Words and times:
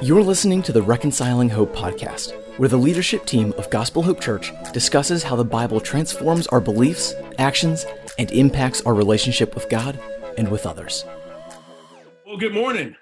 You're 0.00 0.22
listening 0.22 0.62
to 0.62 0.72
the 0.72 0.82
Reconciling 0.82 1.50
Hope 1.50 1.76
podcast, 1.76 2.32
where 2.58 2.70
the 2.70 2.78
leadership 2.78 3.26
team 3.26 3.52
of 3.58 3.68
Gospel 3.68 4.02
Hope 4.02 4.20
Church 4.20 4.50
discusses 4.72 5.22
how 5.22 5.36
the 5.36 5.44
Bible 5.44 5.78
transforms 5.78 6.46
our 6.46 6.60
beliefs, 6.60 7.14
actions, 7.38 7.84
and 8.18 8.30
impacts 8.30 8.80
our 8.82 8.94
relationship 8.94 9.54
with 9.54 9.68
God 9.68 10.00
and 10.38 10.48
with 10.48 10.64
others. 10.64 11.04
Well, 12.26 12.38
good 12.38 12.54
morning. 12.54 12.96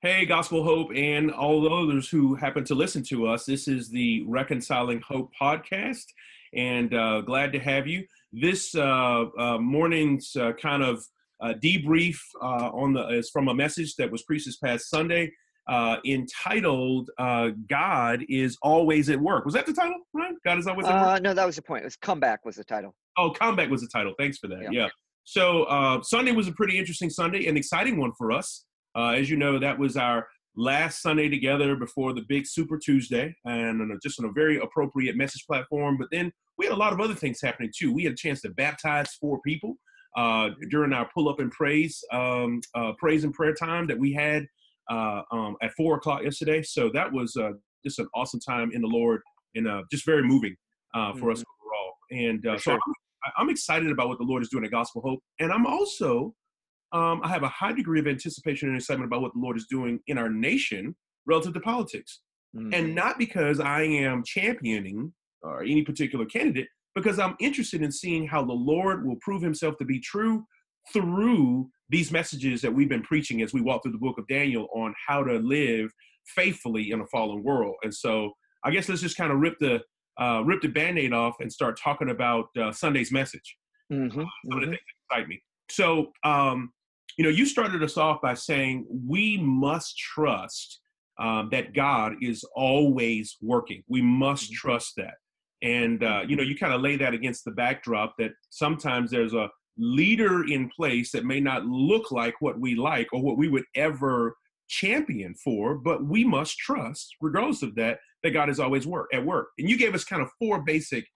Hey, 0.00 0.26
Gospel 0.26 0.62
Hope, 0.62 0.92
and 0.94 1.32
all 1.32 1.72
others 1.72 2.08
who 2.08 2.36
happen 2.36 2.64
to 2.64 2.76
listen 2.76 3.02
to 3.04 3.26
us. 3.26 3.44
This 3.44 3.66
is 3.66 3.88
the 3.88 4.22
Reconciling 4.28 5.00
Hope 5.00 5.32
podcast, 5.40 6.04
and 6.52 6.94
uh, 6.94 7.22
glad 7.22 7.52
to 7.54 7.58
have 7.58 7.88
you. 7.88 8.06
This 8.32 8.76
uh, 8.76 9.24
uh, 9.36 9.58
morning's 9.58 10.36
uh, 10.36 10.52
kind 10.52 10.84
of 10.84 11.04
uh, 11.40 11.54
debrief 11.62 12.18
uh, 12.42 12.70
on 12.72 12.92
the 12.92 13.06
is 13.08 13.30
from 13.30 13.48
a 13.48 13.54
message 13.54 13.94
that 13.96 14.10
was 14.10 14.22
preached 14.22 14.46
this 14.46 14.56
past 14.56 14.88
Sunday 14.88 15.30
uh, 15.68 15.96
entitled 16.06 17.10
uh, 17.18 17.50
"God 17.68 18.24
is 18.28 18.56
always 18.62 19.10
at 19.10 19.20
work." 19.20 19.44
Was 19.44 19.54
that 19.54 19.66
the 19.66 19.72
title? 19.72 20.00
Right? 20.12 20.34
God 20.44 20.58
is 20.58 20.66
always 20.66 20.86
at 20.86 20.94
work. 20.94 21.06
Uh, 21.06 21.18
no, 21.18 21.34
that 21.34 21.46
was 21.46 21.56
the 21.56 21.62
point. 21.62 21.82
It 21.82 21.86
was 21.86 21.96
comeback 21.96 22.44
was 22.44 22.56
the 22.56 22.64
title. 22.64 22.94
Oh, 23.16 23.30
comeback 23.30 23.70
was 23.70 23.80
the 23.80 23.88
title. 23.88 24.14
Thanks 24.18 24.38
for 24.38 24.48
that. 24.48 24.62
Yeah. 24.62 24.70
Yeah. 24.70 24.88
So 25.24 25.64
uh, 25.64 26.02
Sunday 26.02 26.32
was 26.32 26.46
a 26.46 26.52
pretty 26.52 26.78
interesting 26.78 27.10
Sunday, 27.10 27.46
an 27.46 27.56
exciting 27.56 27.98
one 27.98 28.12
for 28.16 28.30
us. 28.30 28.64
Uh, 28.96 29.10
as 29.10 29.28
you 29.28 29.36
know, 29.36 29.58
that 29.58 29.78
was 29.78 29.96
our 29.96 30.26
last 30.54 31.02
Sunday 31.02 31.28
together 31.28 31.76
before 31.76 32.14
the 32.14 32.22
big 32.28 32.46
Super 32.46 32.78
Tuesday, 32.78 33.34
and 33.44 33.82
on 33.82 33.90
a, 33.90 33.98
just 33.98 34.20
on 34.20 34.26
a 34.26 34.32
very 34.32 34.58
appropriate 34.58 35.16
message 35.16 35.44
platform. 35.46 35.98
But 35.98 36.08
then 36.12 36.32
we 36.56 36.66
had 36.66 36.72
a 36.72 36.78
lot 36.78 36.92
of 36.92 37.00
other 37.00 37.14
things 37.14 37.40
happening 37.42 37.72
too. 37.76 37.92
We 37.92 38.04
had 38.04 38.12
a 38.12 38.16
chance 38.16 38.40
to 38.42 38.50
baptize 38.50 39.14
four 39.20 39.40
people 39.44 39.74
uh, 40.16 40.50
during 40.70 40.92
our 40.92 41.08
pull 41.12 41.28
up 41.28 41.40
and 41.40 41.50
praise, 41.50 42.02
um, 42.12 42.60
uh, 42.74 42.92
praise 42.98 43.24
and 43.24 43.34
prayer 43.34 43.54
time 43.54 43.86
that 43.86 43.98
we 43.98 44.12
had 44.12 44.46
uh, 44.90 45.22
um, 45.30 45.56
at 45.62 45.72
four 45.72 45.96
o'clock 45.96 46.22
yesterday. 46.22 46.62
So 46.62 46.90
that 46.94 47.12
was 47.12 47.36
uh, 47.36 47.52
just 47.84 47.98
an 47.98 48.08
awesome 48.14 48.40
time 48.40 48.70
in 48.72 48.80
the 48.80 48.88
Lord 48.88 49.20
and 49.54 49.68
uh, 49.68 49.82
just 49.90 50.06
very 50.06 50.22
moving 50.22 50.56
uh, 50.94 51.12
for 51.14 51.30
us 51.30 51.42
overall. 51.60 51.92
And 52.10 52.46
uh, 52.46 52.56
so 52.56 52.72
sure. 52.72 52.74
I'm, 52.74 53.32
I'm 53.36 53.50
excited 53.50 53.90
about 53.90 54.08
what 54.08 54.18
the 54.18 54.24
Lord 54.24 54.42
is 54.42 54.48
doing 54.48 54.64
at 54.64 54.70
Gospel 54.70 55.02
Hope, 55.02 55.20
and 55.40 55.52
I'm 55.52 55.66
also 55.66 56.34
um, 56.92 57.20
I 57.24 57.28
have 57.28 57.42
a 57.42 57.48
high 57.48 57.72
degree 57.72 57.98
of 57.98 58.06
anticipation 58.06 58.68
and 58.68 58.76
excitement 58.78 59.08
about 59.08 59.20
what 59.20 59.32
the 59.34 59.40
Lord 59.40 59.56
is 59.56 59.66
doing 59.68 59.98
in 60.06 60.18
our 60.18 60.30
nation 60.30 60.94
relative 61.26 61.52
to 61.54 61.60
politics 61.60 62.20
Mhm. 62.56 62.74
and 62.74 62.94
not 62.94 63.18
because 63.18 63.60
I 63.60 63.82
am 63.82 64.22
championing 64.24 65.12
or 65.42 65.62
any 65.62 65.82
particular 65.82 66.24
candidate, 66.24 66.68
because 66.96 67.18
I'm 67.18 67.36
interested 67.38 67.82
in 67.82 67.92
seeing 67.92 68.26
how 68.26 68.42
the 68.42 68.54
Lord 68.54 69.06
will 69.06 69.18
prove 69.20 69.42
himself 69.42 69.76
to 69.78 69.84
be 69.84 70.00
true 70.00 70.44
through 70.92 71.68
these 71.90 72.10
messages 72.10 72.62
that 72.62 72.72
we've 72.72 72.88
been 72.88 73.02
preaching 73.02 73.42
as 73.42 73.52
we 73.52 73.60
walk 73.60 73.82
through 73.82 73.92
the 73.92 73.98
book 73.98 74.18
of 74.18 74.26
Daniel 74.26 74.66
on 74.74 74.94
how 75.06 75.22
to 75.22 75.34
live 75.34 75.92
faithfully 76.34 76.90
in 76.90 77.00
a 77.02 77.06
fallen 77.06 77.42
world. 77.44 77.74
And 77.84 77.94
so 77.94 78.32
I 78.64 78.70
guess 78.70 78.88
let's 78.88 79.02
just 79.02 79.16
kind 79.16 79.30
of 79.30 79.38
rip 79.38 79.58
the 79.60 79.82
uh, 80.18 80.42
rip 80.46 80.62
the 80.62 80.68
band-aid 80.68 81.12
off 81.12 81.36
and 81.40 81.52
start 81.52 81.78
talking 81.78 82.08
about 82.08 82.46
uh, 82.58 82.72
Sunday's 82.72 83.12
message 83.12 83.56
Mhm, 83.92 84.10
some 84.10 84.26
of 84.52 84.60
the 84.62 84.66
mhm. 84.66 84.70
things 84.70 84.80
that 85.10 85.16
excite 85.16 85.28
me. 85.28 85.42
So, 85.70 86.12
um, 86.24 86.72
you 87.18 87.24
know, 87.24 87.30
you 87.30 87.44
started 87.44 87.82
us 87.82 87.98
off 87.98 88.22
by 88.22 88.32
saying 88.32 88.86
we 88.90 89.36
must 89.36 89.98
trust 89.98 90.80
um, 91.18 91.50
that 91.50 91.74
God 91.74 92.14
is 92.22 92.42
always 92.54 93.36
working. 93.42 93.82
We 93.88 94.00
must 94.00 94.50
Mhm. 94.50 94.54
trust 94.54 94.94
that. 94.96 95.14
And, 95.62 96.02
uh, 96.04 96.22
you 96.26 96.36
know, 96.36 96.42
you 96.42 96.56
kind 96.56 96.72
of 96.72 96.80
lay 96.80 96.96
that 96.96 97.14
against 97.14 97.44
the 97.44 97.50
backdrop 97.52 98.14
that 98.18 98.32
sometimes 98.50 99.10
there's 99.10 99.34
a 99.34 99.50
leader 99.78 100.44
in 100.46 100.70
place 100.74 101.12
that 101.12 101.24
may 101.24 101.40
not 101.40 101.66
look 101.66 102.10
like 102.10 102.34
what 102.40 102.58
we 102.60 102.74
like 102.74 103.08
or 103.12 103.22
what 103.22 103.38
we 103.38 103.48
would 103.48 103.64
ever 103.74 104.36
champion 104.68 105.34
for, 105.34 105.76
but 105.76 106.04
we 106.04 106.24
must 106.24 106.58
trust, 106.58 107.14
regardless 107.20 107.62
of 107.62 107.74
that, 107.76 107.98
that 108.22 108.30
God 108.30 108.50
is 108.50 108.60
always 108.60 108.86
work 108.86 109.08
at 109.12 109.24
work. 109.24 109.48
And 109.58 109.68
you 109.68 109.78
gave 109.78 109.94
us 109.94 110.04
kind 110.04 110.22
of 110.22 110.28
four 110.38 110.62
basic 110.62 111.06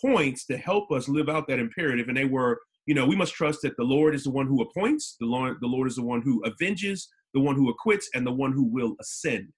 points 0.00 0.46
to 0.46 0.56
help 0.56 0.90
us 0.90 1.08
live 1.08 1.28
out 1.28 1.48
that 1.48 1.58
imperative 1.58 2.08
and 2.08 2.16
they 2.16 2.24
were 2.24 2.60
you 2.86 2.94
know 2.94 3.06
we 3.06 3.16
must 3.16 3.34
trust 3.34 3.60
that 3.62 3.76
the 3.76 3.84
lord 3.84 4.14
is 4.14 4.24
the 4.24 4.30
one 4.30 4.46
who 4.46 4.62
appoints 4.62 5.16
the 5.20 5.26
lord 5.26 5.56
the 5.60 5.66
lord 5.66 5.88
is 5.88 5.96
the 5.96 6.02
one 6.02 6.22
who 6.22 6.42
avenges 6.46 7.08
the 7.34 7.40
one 7.40 7.56
who 7.56 7.68
acquits 7.70 8.08
and 8.14 8.26
the 8.26 8.32
one 8.32 8.52
who 8.52 8.64
will 8.64 8.94
ascend 9.00 9.48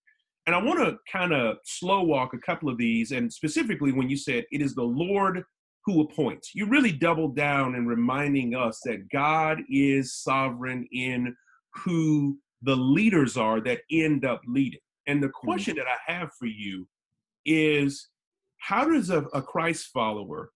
and 0.47 0.55
i 0.55 0.63
want 0.63 0.79
to 0.79 0.97
kind 1.11 1.33
of 1.33 1.57
slow 1.65 2.03
walk 2.03 2.35
a 2.35 2.39
couple 2.39 2.69
of 2.69 2.79
these 2.79 3.13
and 3.13 3.33
specifically 3.33 3.93
when 3.93 4.09
you 4.09 4.17
said 4.17 4.45
it 4.51 4.63
is 4.63 4.75
the 4.75 4.83
lord 4.83 5.45
who 5.85 6.01
appoints. 6.01 6.55
You 6.55 6.67
really 6.67 6.93
doubled 6.93 7.37
down 7.37 7.75
in 7.75 7.87
reminding 7.87 8.55
us 8.55 8.81
that 8.85 9.09
god 9.11 9.61
is 9.69 10.15
sovereign 10.15 10.87
in 10.93 11.35
who 11.85 12.39
the 12.63 12.77
leaders 12.77 13.37
are 13.37 13.61
that 13.63 13.81
end 13.91 14.25
up 14.25 14.41
leading. 14.47 14.81
And 15.07 15.23
the 15.23 15.29
mm-hmm. 15.29 15.47
question 15.47 15.77
that 15.77 15.87
i 15.87 16.13
have 16.13 16.31
for 16.39 16.47
you 16.47 16.87
is 17.45 18.09
how 18.59 18.85
does 18.85 19.11
a, 19.11 19.23
a 19.35 19.43
Christ 19.43 19.89
follower 19.93 20.51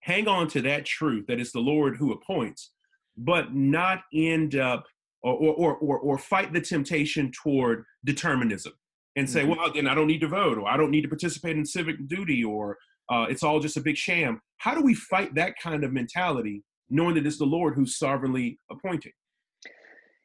hang 0.00 0.26
on 0.26 0.48
to 0.48 0.62
that 0.62 0.86
truth 0.86 1.26
that 1.28 1.38
it's 1.38 1.52
the 1.52 1.60
Lord 1.60 1.96
who 1.96 2.12
appoints, 2.12 2.72
but 3.18 3.54
not 3.54 4.00
end 4.14 4.56
up 4.56 4.84
or 5.22 5.34
or 5.34 5.76
or, 5.76 5.98
or 5.98 6.18
fight 6.18 6.54
the 6.54 6.60
temptation 6.60 7.30
toward 7.42 7.84
determinism 8.04 8.72
and 9.16 9.28
say, 9.28 9.42
Mhm. 9.42 9.56
well, 9.56 9.72
then 9.72 9.86
I 9.86 9.94
don't 9.94 10.06
need 10.06 10.20
to 10.20 10.28
vote 10.28 10.58
or 10.58 10.68
I 10.68 10.76
don't 10.76 10.90
need 10.90 11.02
to 11.02 11.08
participate 11.08 11.56
in 11.56 11.64
civic 11.66 12.06
duty 12.06 12.42
or 12.44 12.78
uh, 13.10 13.26
it's 13.28 13.42
all 13.42 13.60
just 13.60 13.76
a 13.76 13.80
big 13.80 13.96
sham. 13.96 14.40
How 14.58 14.74
do 14.74 14.82
we 14.82 14.94
fight 14.94 15.34
that 15.34 15.54
kind 15.58 15.84
of 15.84 15.92
mentality, 15.92 16.62
knowing 16.88 17.14
that 17.16 17.26
it's 17.26 17.38
the 17.38 17.44
Lord 17.44 17.74
who's 17.74 17.98
sovereignly 17.98 18.58
appointing? 18.70 19.12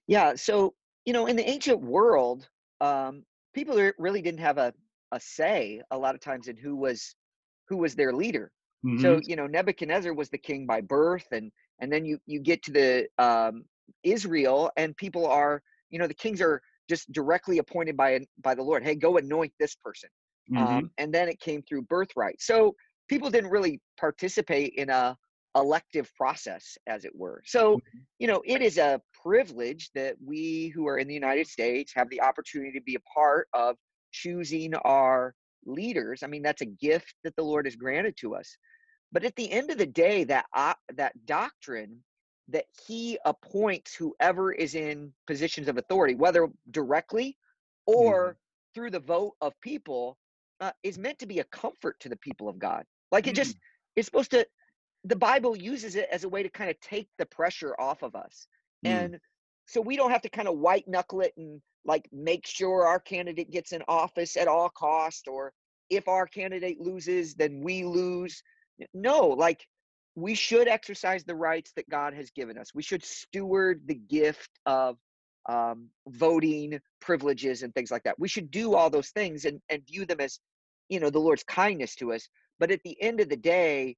Yeah. 0.08 0.36
So 0.36 0.74
you 1.06 1.14
know, 1.14 1.28
in 1.28 1.38
the 1.38 1.50
ancient 1.50 1.80
world, 1.82 2.50
um, 2.82 3.24
people 3.54 3.92
really 3.98 4.22
didn't 4.22 4.42
have 4.42 4.58
a 4.58 4.74
a 5.14 5.20
say 5.20 5.82
a 5.92 5.98
lot 5.98 6.16
of 6.16 6.22
times 6.22 6.50
in 6.50 6.58
who 6.58 6.76
was 6.76 7.16
who 7.70 7.78
was 7.78 7.96
their 7.96 8.14
leader. 8.14 8.52
So 9.00 9.20
you 9.24 9.36
know, 9.36 9.48
Nebuchadnezzar 9.48 10.14
was 10.14 10.30
the 10.30 10.38
king 10.38 10.66
by 10.66 10.80
birth, 10.82 11.26
and 11.32 11.52
and 11.82 11.92
then 11.92 12.06
you 12.06 12.20
you 12.26 12.40
get 12.40 12.64
to 12.64 12.72
the 12.72 13.08
um, 13.18 13.66
Israel, 14.04 14.72
and 14.78 14.96
people 14.96 15.26
are 15.26 15.62
you 15.90 16.00
know 16.00 16.08
the 16.08 16.14
kings 16.14 16.42
are 16.42 16.62
just 16.90 17.12
directly 17.12 17.58
appointed 17.60 17.98
by 17.98 18.26
by 18.42 18.56
the 18.56 18.64
Lord. 18.64 18.84
Hey, 18.84 18.96
go 18.96 19.18
anoint 19.18 19.54
this 19.60 19.76
person. 19.76 20.10
Mhm. 20.50 20.62
um, 20.62 20.92
and 20.98 21.14
then 21.14 21.28
it 21.28 21.40
came 21.42 21.62
through 21.64 21.82
birthright. 21.84 22.42
So 22.42 22.74
people 23.10 23.30
didn't 23.30 23.50
really 23.52 23.82
participate 24.00 24.74
in 24.76 24.90
a 24.90 25.18
elective 25.56 26.10
process, 26.16 26.78
as 26.88 27.04
it 27.04 27.14
were. 27.16 27.42
So 27.46 27.82
you 28.20 28.28
know, 28.28 28.42
it 28.46 28.62
is 28.62 28.78
a 28.78 29.02
privilege 29.22 29.92
that 29.94 30.16
we 30.24 30.70
who 30.70 30.88
are 30.88 30.98
in 30.98 31.08
the 31.08 31.14
United 31.14 31.48
States 31.48 31.94
have 31.96 32.10
the 32.10 32.22
opportunity 32.22 32.72
to 32.80 32.84
be 32.84 32.96
a 32.96 33.00
part 33.14 33.48
of 33.54 33.76
choosing 34.12 34.74
our 34.76 35.36
leaders. 35.66 36.24
I 36.24 36.28
mean, 36.28 36.42
that's 36.42 36.62
a 36.62 36.66
gift 36.66 37.14
that 37.24 37.36
the 37.36 37.44
Lord 37.44 37.66
has 37.66 37.76
granted 37.76 38.16
to 38.22 38.36
us. 38.36 38.58
But 39.12 39.24
at 39.24 39.36
the 39.36 39.52
end 39.52 39.70
of 39.70 39.78
the 39.78 39.86
day, 39.86 40.24
that 40.26 40.46
uh, 40.54 40.74
that 40.96 41.14
doctrine 41.26 42.04
that 42.50 42.66
He 42.88 43.18
appoints 43.26 43.96
whoever 43.96 44.52
is 44.52 44.76
in 44.76 45.14
positions 45.26 45.68
of 45.68 45.78
authority, 45.78 46.16
whether 46.16 46.48
directly 46.72 47.38
or 47.86 48.38
through 48.74 48.92
the 48.92 49.00
vote 49.00 49.34
of 49.42 49.60
people, 49.62 50.18
uh, 50.60 50.72
is 50.84 50.98
meant 50.98 51.20
to 51.20 51.26
be 51.26 51.40
a 51.40 51.44
comfort 51.46 52.00
to 52.00 52.10
the 52.10 52.18
people 52.18 52.50
of 52.50 52.60
God. 52.60 52.84
Like 53.12 53.28
it 53.28 53.36
just, 53.36 53.58
it's 53.96 54.06
supposed 54.06 54.32
to. 54.32 54.46
The 55.04 55.16
Bible 55.16 55.56
uses 55.56 55.96
it 55.96 56.10
as 56.12 56.24
a 56.24 56.30
way 56.30 56.44
to 56.44 56.50
kind 56.50 56.70
of 56.70 56.80
take 56.82 57.08
the 57.18 57.26
pressure 57.26 57.76
off 57.80 58.04
of 58.04 58.16
us, 58.16 58.48
Mm. 58.86 58.90
and 58.90 59.20
so 59.66 59.82
we 59.82 59.96
don't 59.96 60.12
have 60.12 60.22
to 60.22 60.30
kind 60.30 60.48
of 60.48 60.58
white 60.58 60.88
knuckle 60.88 61.22
it 61.22 61.34
and 61.38 61.62
like 61.86 62.08
make 62.12 62.46
sure 62.46 62.86
our 62.86 63.00
candidate 63.00 63.50
gets 63.50 63.72
in 63.72 63.82
office 63.88 64.38
at 64.38 64.48
all 64.48 64.70
cost, 64.70 65.28
or 65.28 65.54
if 65.90 66.08
our 66.08 66.28
candidate 66.28 66.80
loses, 66.80 67.34
then 67.36 67.62
we 67.62 67.84
lose. 67.84 68.44
No, 68.94 69.28
like 69.28 69.66
we 70.18 70.34
should 70.34 70.68
exercise 70.68 71.24
the 71.24 71.36
rights 71.36 71.72
that 71.76 71.88
God 71.90 72.16
has 72.16 72.32
given 72.32 72.58
us. 72.58 72.74
We 72.74 72.82
should 72.82 73.06
steward 73.06 73.84
the 73.86 73.94
gift 73.94 74.50
of 74.66 74.98
um, 75.48 75.90
voting 76.08 76.80
privileges 77.00 77.62
and 77.62 77.72
things 77.76 77.92
like 77.92 78.02
that. 78.04 78.18
We 78.18 78.28
should 78.28 78.50
do 78.50 78.74
all 78.74 78.90
those 78.90 79.10
things 79.10 79.46
and, 79.46 79.62
and 79.70 79.86
view 79.86 80.08
them 80.08 80.20
as, 80.20 80.40
you 80.90 81.00
know, 81.00 81.12
the 81.12 81.20
Lord's 81.20 81.44
kindness 81.44 81.94
to 81.98 82.14
us. 82.14 82.28
But 82.60 82.72
at 82.72 82.82
the 82.84 83.00
end 83.00 83.20
of 83.20 83.30
the 83.30 83.38
day, 83.38 83.96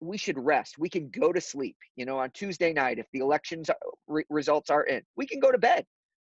we 0.00 0.16
should 0.16 0.38
rest. 0.38 0.78
We 0.78 0.88
can 0.88 1.10
go 1.10 1.30
to 1.30 1.42
sleep. 1.42 1.76
You 1.94 2.06
know, 2.06 2.18
on 2.18 2.30
Tuesday 2.30 2.72
night, 2.72 2.98
if 2.98 3.06
the 3.12 3.18
elections 3.18 3.68
re- 4.08 4.24
results 4.30 4.70
are 4.70 4.84
in, 4.84 5.02
we 5.14 5.26
can 5.26 5.40
go 5.40 5.52
to 5.52 5.58
bed 5.58 5.84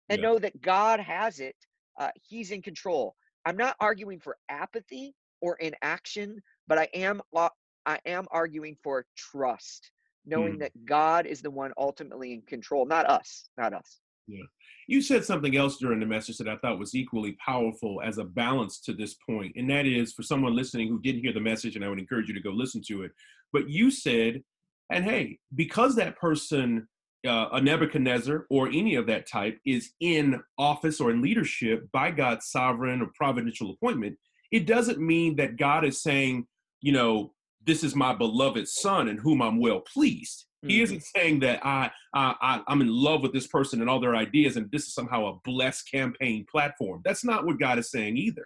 and 0.10 0.22
Yeah. 0.22 0.28
know 0.28 0.38
that 0.38 0.62
God 0.62 1.00
has 1.00 1.40
it. 1.40 1.56
Uh, 2.00 2.12
he's 2.22 2.52
in 2.52 2.62
control. 2.62 3.16
I'm 3.48 3.58
not 3.58 3.76
arguing 3.80 4.20
for 4.20 4.38
apathy 4.50 5.16
or 5.42 5.56
inaction, 5.56 6.40
but 6.68 6.78
I 6.78 6.88
am 6.94 7.20
uh, 7.36 7.50
I 7.86 8.00
am 8.06 8.26
arguing 8.32 8.78
for 8.84 9.06
trust, 9.16 9.92
knowing 10.26 10.56
Mhm. 10.56 10.60
that 10.60 10.86
God 10.86 11.26
is 11.26 11.42
the 11.42 11.52
one 11.52 11.74
ultimately 11.78 12.34
in 12.34 12.42
control, 12.44 12.86
not 12.86 13.06
us, 13.10 13.50
not 13.58 13.74
us. 13.74 14.00
Yeah. 14.28 14.44
You 14.88 15.02
said 15.02 15.26
something 15.26 15.56
else 15.56 15.78
during 15.78 16.00
the 16.00 16.06
message 16.06 16.38
that 16.38 16.48
I 16.48 16.58
thought 16.58 16.80
was 16.80 16.96
equally 16.96 17.34
powerful 17.34 18.02
as 18.02 18.18
a 18.18 18.24
balance 18.24 18.80
to 18.82 18.94
this 18.94 19.16
point, 19.16 19.54
and 19.58 19.70
that 19.70 19.86
is 19.86 20.14
for 20.14 20.24
someone 20.24 20.56
listening 20.56 20.88
who 20.88 21.02
didn't 21.02 21.22
hear 21.22 21.34
the 21.34 21.42
message, 21.42 21.76
and 21.76 21.84
I 21.84 21.90
would 21.90 22.00
encourage 22.00 22.30
you 22.30 22.34
to 22.34 22.42
go 22.42 22.52
listen 22.52 22.82
to 22.88 23.04
it. 23.04 23.12
But 23.52 23.70
you 23.70 23.92
said, 23.92 24.44
and 24.90 25.04
hey, 25.04 25.40
because 25.56 25.96
that 25.96 26.18
person 26.18 26.88
uh, 27.26 27.48
a 27.54 27.62
Nebuchadnezzar 27.62 28.46
or 28.50 28.68
any 28.68 28.96
of 28.96 29.08
that 29.08 29.26
type 29.26 29.58
is 29.66 29.94
in 30.02 30.44
office 30.58 31.00
or 31.00 31.10
in 31.10 31.22
leadership 31.22 31.90
by 31.94 32.12
God's 32.12 32.48
sovereign 32.48 33.02
or 33.02 33.12
providential 33.16 33.72
appointment, 33.72 34.18
it 34.52 34.66
doesn't 34.66 35.00
mean 35.00 35.38
that 35.38 35.56
God 35.56 35.86
is 35.86 36.02
saying, 36.02 36.48
you 36.82 36.92
know, 36.92 37.34
this 37.66 37.84
is 37.84 37.96
my 37.96 38.14
beloved 38.14 38.68
son 38.68 39.08
in 39.08 39.18
whom 39.18 39.42
I'm 39.42 39.60
well 39.60 39.82
pleased. 39.82 40.46
Mm-hmm. 40.64 40.70
He 40.70 40.82
isn't 40.82 41.04
saying 41.04 41.40
that 41.42 41.66
I, 41.66 41.92
I, 42.14 42.36
I 42.42 42.62
I'm 42.68 42.82
in 42.82 42.90
love 42.90 43.22
with 43.22 43.34
this 43.34 43.48
person 43.48 43.82
and 43.82 43.90
all 43.90 44.00
their 44.00 44.16
ideas, 44.16 44.58
and 44.58 44.72
this 44.72 44.84
is 44.84 44.94
somehow 44.94 45.28
a 45.28 45.40
blessed 45.44 45.90
campaign 45.92 46.46
platform. 46.50 47.02
That's 47.04 47.26
not 47.26 47.46
what 47.46 47.60
God 47.60 47.80
is 47.80 47.92
saying 47.92 48.18
either. 48.18 48.46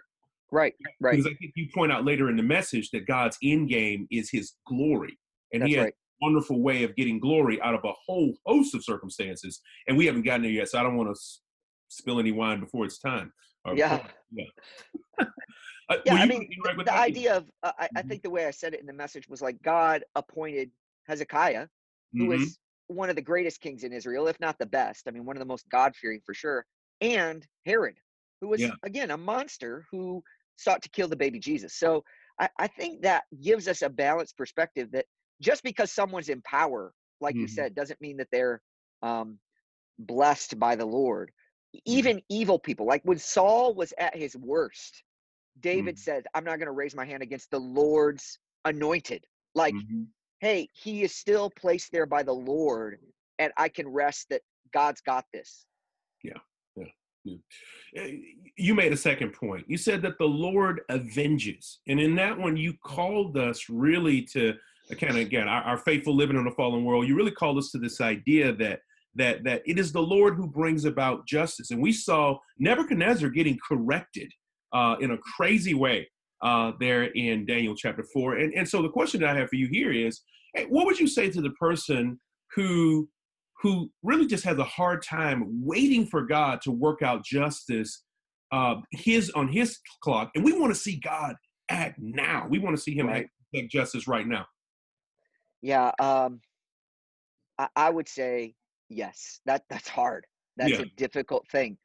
Right, 0.50 0.74
right. 1.00 1.12
Because 1.12 1.26
I 1.26 1.34
think 1.36 1.52
you 1.56 1.68
point 1.74 1.92
out 1.92 2.04
later 2.04 2.30
in 2.30 2.36
the 2.36 2.42
message 2.42 2.90
that 2.90 3.06
God's 3.06 3.36
end 3.42 3.68
game 3.68 4.06
is 4.10 4.30
His 4.30 4.54
glory, 4.66 5.18
and 5.52 5.62
That's 5.62 5.70
He 5.70 5.76
has 5.76 5.84
right. 5.84 5.92
a 5.92 6.26
wonderful 6.26 6.60
way 6.62 6.84
of 6.84 6.96
getting 6.96 7.20
glory 7.20 7.60
out 7.60 7.74
of 7.74 7.84
a 7.84 7.92
whole 8.06 8.34
host 8.46 8.74
of 8.74 8.82
circumstances, 8.82 9.60
and 9.86 9.96
we 9.96 10.06
haven't 10.06 10.22
gotten 10.22 10.42
there 10.42 10.50
yet. 10.50 10.68
So 10.68 10.78
I 10.78 10.82
don't 10.82 10.96
want 10.96 11.14
to 11.14 11.20
spill 11.88 12.18
any 12.18 12.32
wine 12.32 12.60
before 12.60 12.84
it's 12.84 12.98
time. 12.98 13.32
Or, 13.64 13.76
yeah. 13.76 14.02
Yeah. 14.32 14.44
uh, 15.88 15.96
yeah, 16.04 16.14
I 16.14 16.26
mean, 16.26 16.48
the, 16.64 16.84
the 16.84 16.94
idea 16.94 17.36
of 17.36 17.50
uh, 17.62 17.72
I, 17.78 17.84
mm-hmm. 17.84 17.98
I, 17.98 18.02
think 18.02 18.22
the 18.22 18.30
way 18.30 18.46
I 18.46 18.50
said 18.50 18.74
it 18.74 18.80
in 18.80 18.86
the 18.86 18.92
message 18.92 19.28
was 19.28 19.40
like 19.40 19.62
God 19.62 20.04
appointed 20.14 20.70
Hezekiah, 21.06 21.66
who 22.12 22.20
mm-hmm. 22.20 22.40
was 22.40 22.58
one 22.88 23.08
of 23.08 23.16
the 23.16 23.22
greatest 23.22 23.60
kings 23.60 23.84
in 23.84 23.92
Israel, 23.92 24.28
if 24.28 24.38
not 24.40 24.58
the 24.58 24.66
best. 24.66 25.08
I 25.08 25.12
mean, 25.12 25.24
one 25.24 25.36
of 25.36 25.40
the 25.40 25.46
most 25.46 25.68
God 25.70 25.96
fearing 25.96 26.20
for 26.24 26.34
sure, 26.34 26.66
and 27.00 27.46
Herod, 27.64 27.96
who 28.40 28.48
was 28.48 28.60
yeah. 28.60 28.72
again 28.82 29.10
a 29.10 29.16
monster 29.16 29.86
who 29.90 30.22
sought 30.56 30.82
to 30.82 30.90
kill 30.90 31.08
the 31.08 31.16
baby 31.16 31.38
Jesus. 31.38 31.74
So 31.74 32.04
I, 32.38 32.48
I, 32.58 32.66
think 32.66 33.02
that 33.02 33.24
gives 33.42 33.68
us 33.68 33.82
a 33.82 33.88
balanced 33.88 34.36
perspective 34.36 34.90
that 34.92 35.06
just 35.40 35.62
because 35.62 35.92
someone's 35.92 36.28
in 36.28 36.42
power, 36.42 36.92
like 37.20 37.34
mm-hmm. 37.34 37.42
you 37.42 37.48
said, 37.48 37.74
doesn't 37.74 38.00
mean 38.00 38.16
that 38.18 38.28
they're 38.32 38.60
um, 39.02 39.38
blessed 39.98 40.58
by 40.58 40.76
the 40.76 40.84
Lord. 40.84 41.30
Mm-hmm. 41.74 41.92
Even 41.92 42.16
mm-hmm. 42.16 42.36
evil 42.36 42.58
people, 42.58 42.86
like 42.86 43.02
when 43.04 43.18
Saul 43.18 43.74
was 43.74 43.94
at 43.98 44.16
his 44.16 44.36
worst, 44.36 45.02
David 45.60 45.96
mm-hmm. 45.96 46.00
said, 46.00 46.24
I'm 46.34 46.44
not 46.44 46.58
going 46.58 46.66
to 46.66 46.72
raise 46.72 46.94
my 46.94 47.04
hand 47.04 47.22
against 47.22 47.50
the 47.50 47.58
Lord's 47.58 48.38
anointed. 48.64 49.24
Like, 49.54 49.74
mm-hmm. 49.74 50.02
hey, 50.40 50.68
he 50.72 51.02
is 51.02 51.14
still 51.14 51.50
placed 51.50 51.92
there 51.92 52.06
by 52.06 52.22
the 52.22 52.32
Lord, 52.32 52.98
and 53.38 53.52
I 53.56 53.68
can 53.68 53.88
rest 53.88 54.26
that 54.30 54.42
God's 54.72 55.00
got 55.00 55.24
this. 55.32 55.66
Yeah. 56.22 56.38
Eh, 57.96 58.16
you 58.56 58.74
made 58.74 58.92
a 58.92 58.96
second 58.96 59.32
point. 59.32 59.64
You 59.68 59.76
said 59.76 60.02
that 60.02 60.18
the 60.18 60.24
Lord 60.24 60.82
avenges. 60.88 61.80
And 61.88 62.00
in 62.00 62.14
that 62.16 62.38
one, 62.38 62.56
you 62.56 62.74
called 62.84 63.36
us 63.36 63.68
really 63.68 64.22
to 64.32 64.54
kind 64.98 65.12
of, 65.12 65.18
again, 65.18 65.48
our, 65.48 65.62
our 65.62 65.78
faithful 65.78 66.14
living 66.14 66.36
in 66.36 66.46
a 66.46 66.52
fallen 66.52 66.84
world. 66.84 67.06
You 67.06 67.16
really 67.16 67.30
called 67.30 67.58
us 67.58 67.70
to 67.72 67.78
this 67.78 68.00
idea 68.00 68.52
that 68.54 68.80
that 69.14 69.42
that 69.44 69.62
it 69.66 69.78
is 69.78 69.90
the 69.90 70.02
Lord 70.02 70.34
who 70.36 70.46
brings 70.46 70.84
about 70.84 71.26
justice. 71.26 71.70
And 71.70 71.82
we 71.82 71.92
saw 71.92 72.38
Nebuchadnezzar 72.58 73.30
getting 73.30 73.58
corrected 73.66 74.30
uh, 74.72 74.96
in 75.00 75.12
a 75.12 75.18
crazy 75.36 75.74
way 75.74 76.08
uh, 76.42 76.72
there 76.80 77.04
in 77.04 77.46
Daniel 77.46 77.74
chapter 77.76 78.04
four. 78.12 78.36
And 78.36 78.52
and 78.54 78.68
so 78.68 78.82
the 78.82 78.88
question 78.88 79.20
that 79.20 79.30
I 79.30 79.38
have 79.38 79.48
for 79.48 79.56
you 79.56 79.68
here 79.70 79.92
is, 79.92 80.22
hey, 80.54 80.66
what 80.68 80.86
would 80.86 80.98
you 80.98 81.08
say 81.08 81.30
to 81.30 81.40
the 81.40 81.50
person 81.50 82.18
who 82.54 83.08
who 83.62 83.90
really 84.02 84.26
just 84.26 84.44
has 84.44 84.58
a 84.58 84.64
hard 84.64 85.02
time 85.02 85.44
waiting 85.64 86.06
for 86.06 86.22
God 86.22 86.60
to 86.62 86.70
work 86.70 87.02
out 87.02 87.24
justice 87.24 88.04
uh, 88.52 88.76
his 88.92 89.30
on 89.30 89.48
his 89.48 89.78
clock, 90.02 90.30
and 90.34 90.44
we 90.44 90.52
want 90.52 90.72
to 90.72 90.78
see 90.78 91.00
God 91.00 91.34
act 91.68 91.98
now. 91.98 92.46
We 92.48 92.58
want 92.58 92.76
to 92.76 92.82
see 92.82 92.94
Him 92.94 93.06
right. 93.06 93.24
act, 93.24 93.30
act, 93.56 93.70
justice 93.70 94.08
right 94.08 94.26
now. 94.26 94.46
Yeah, 95.62 95.90
um, 96.00 96.40
I, 97.58 97.68
I, 97.76 97.90
would 97.90 98.08
say 98.08 98.54
yes. 98.88 99.40
That 99.44 99.62
that's 99.68 99.88
hard. 99.88 100.24
That's 100.56 100.72
yeah. 100.72 100.80
a 100.80 100.86
difficult 100.96 101.46
thing, 101.50 101.76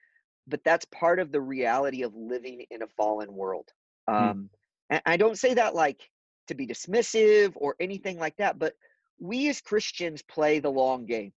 but 0.47 0.63
that's 0.63 0.85
part 0.85 1.19
of 1.19 1.31
the 1.31 1.41
reality 1.41 2.03
of 2.03 2.13
living 2.15 2.65
in 2.69 2.81
a 2.81 2.87
fallen 2.87 3.33
world. 3.33 3.69
Hmm. 4.07 4.15
Um, 4.15 4.37
mm. 4.37 4.49
And 4.89 5.01
I 5.05 5.17
don't 5.17 5.37
say 5.37 5.53
that 5.53 5.75
like 5.75 6.09
to 6.47 6.55
be 6.55 6.67
dismissive 6.67 7.53
or 7.55 7.75
anything 7.79 8.19
like 8.19 8.35
that, 8.37 8.59
but 8.59 8.75
we 9.19 9.47
as 9.49 9.61
Christians 9.61 10.21
play 10.21 10.59
the 10.59 10.69
long 10.69 11.05
game. 11.05 11.31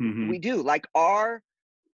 Mm-hmm. 0.00 0.30
We 0.30 0.38
do. 0.38 0.62
Like 0.62 0.86
our 0.94 1.42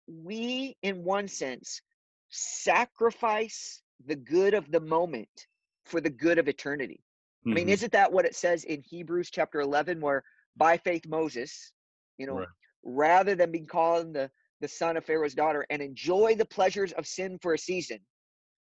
we 0.07 0.77
in 0.81 1.03
one 1.03 1.27
sense 1.27 1.81
sacrifice 2.29 3.81
the 4.05 4.15
good 4.15 4.53
of 4.53 4.71
the 4.71 4.79
moment 4.79 5.47
for 5.85 6.01
the 6.01 6.09
good 6.09 6.37
of 6.37 6.47
eternity. 6.47 7.01
Mm-hmm. 7.41 7.51
I 7.51 7.53
mean, 7.53 7.63
mm-hmm. 7.65 7.73
isn't 7.73 7.91
that 7.93 8.11
what 8.11 8.25
it 8.25 8.35
says 8.35 8.63
in 8.63 8.81
Hebrews 8.81 9.29
chapter 9.29 9.61
11 9.61 10.01
where 10.01 10.23
by 10.57 10.77
faith 10.77 11.07
Moses, 11.07 11.71
you 12.17 12.27
know, 12.27 12.39
right. 12.39 12.47
rather 12.83 13.35
than 13.35 13.51
being 13.51 13.67
called 13.67 14.13
the 14.13 14.29
the 14.61 14.67
son 14.67 14.97
of 14.97 15.05
Pharaoh's 15.05 15.35
daughter 15.35 15.65
and 15.69 15.81
enjoy 15.81 16.35
the 16.35 16.45
pleasures 16.45 16.91
of 16.93 17.07
sin 17.07 17.37
for 17.41 17.53
a 17.53 17.57
season, 17.57 17.99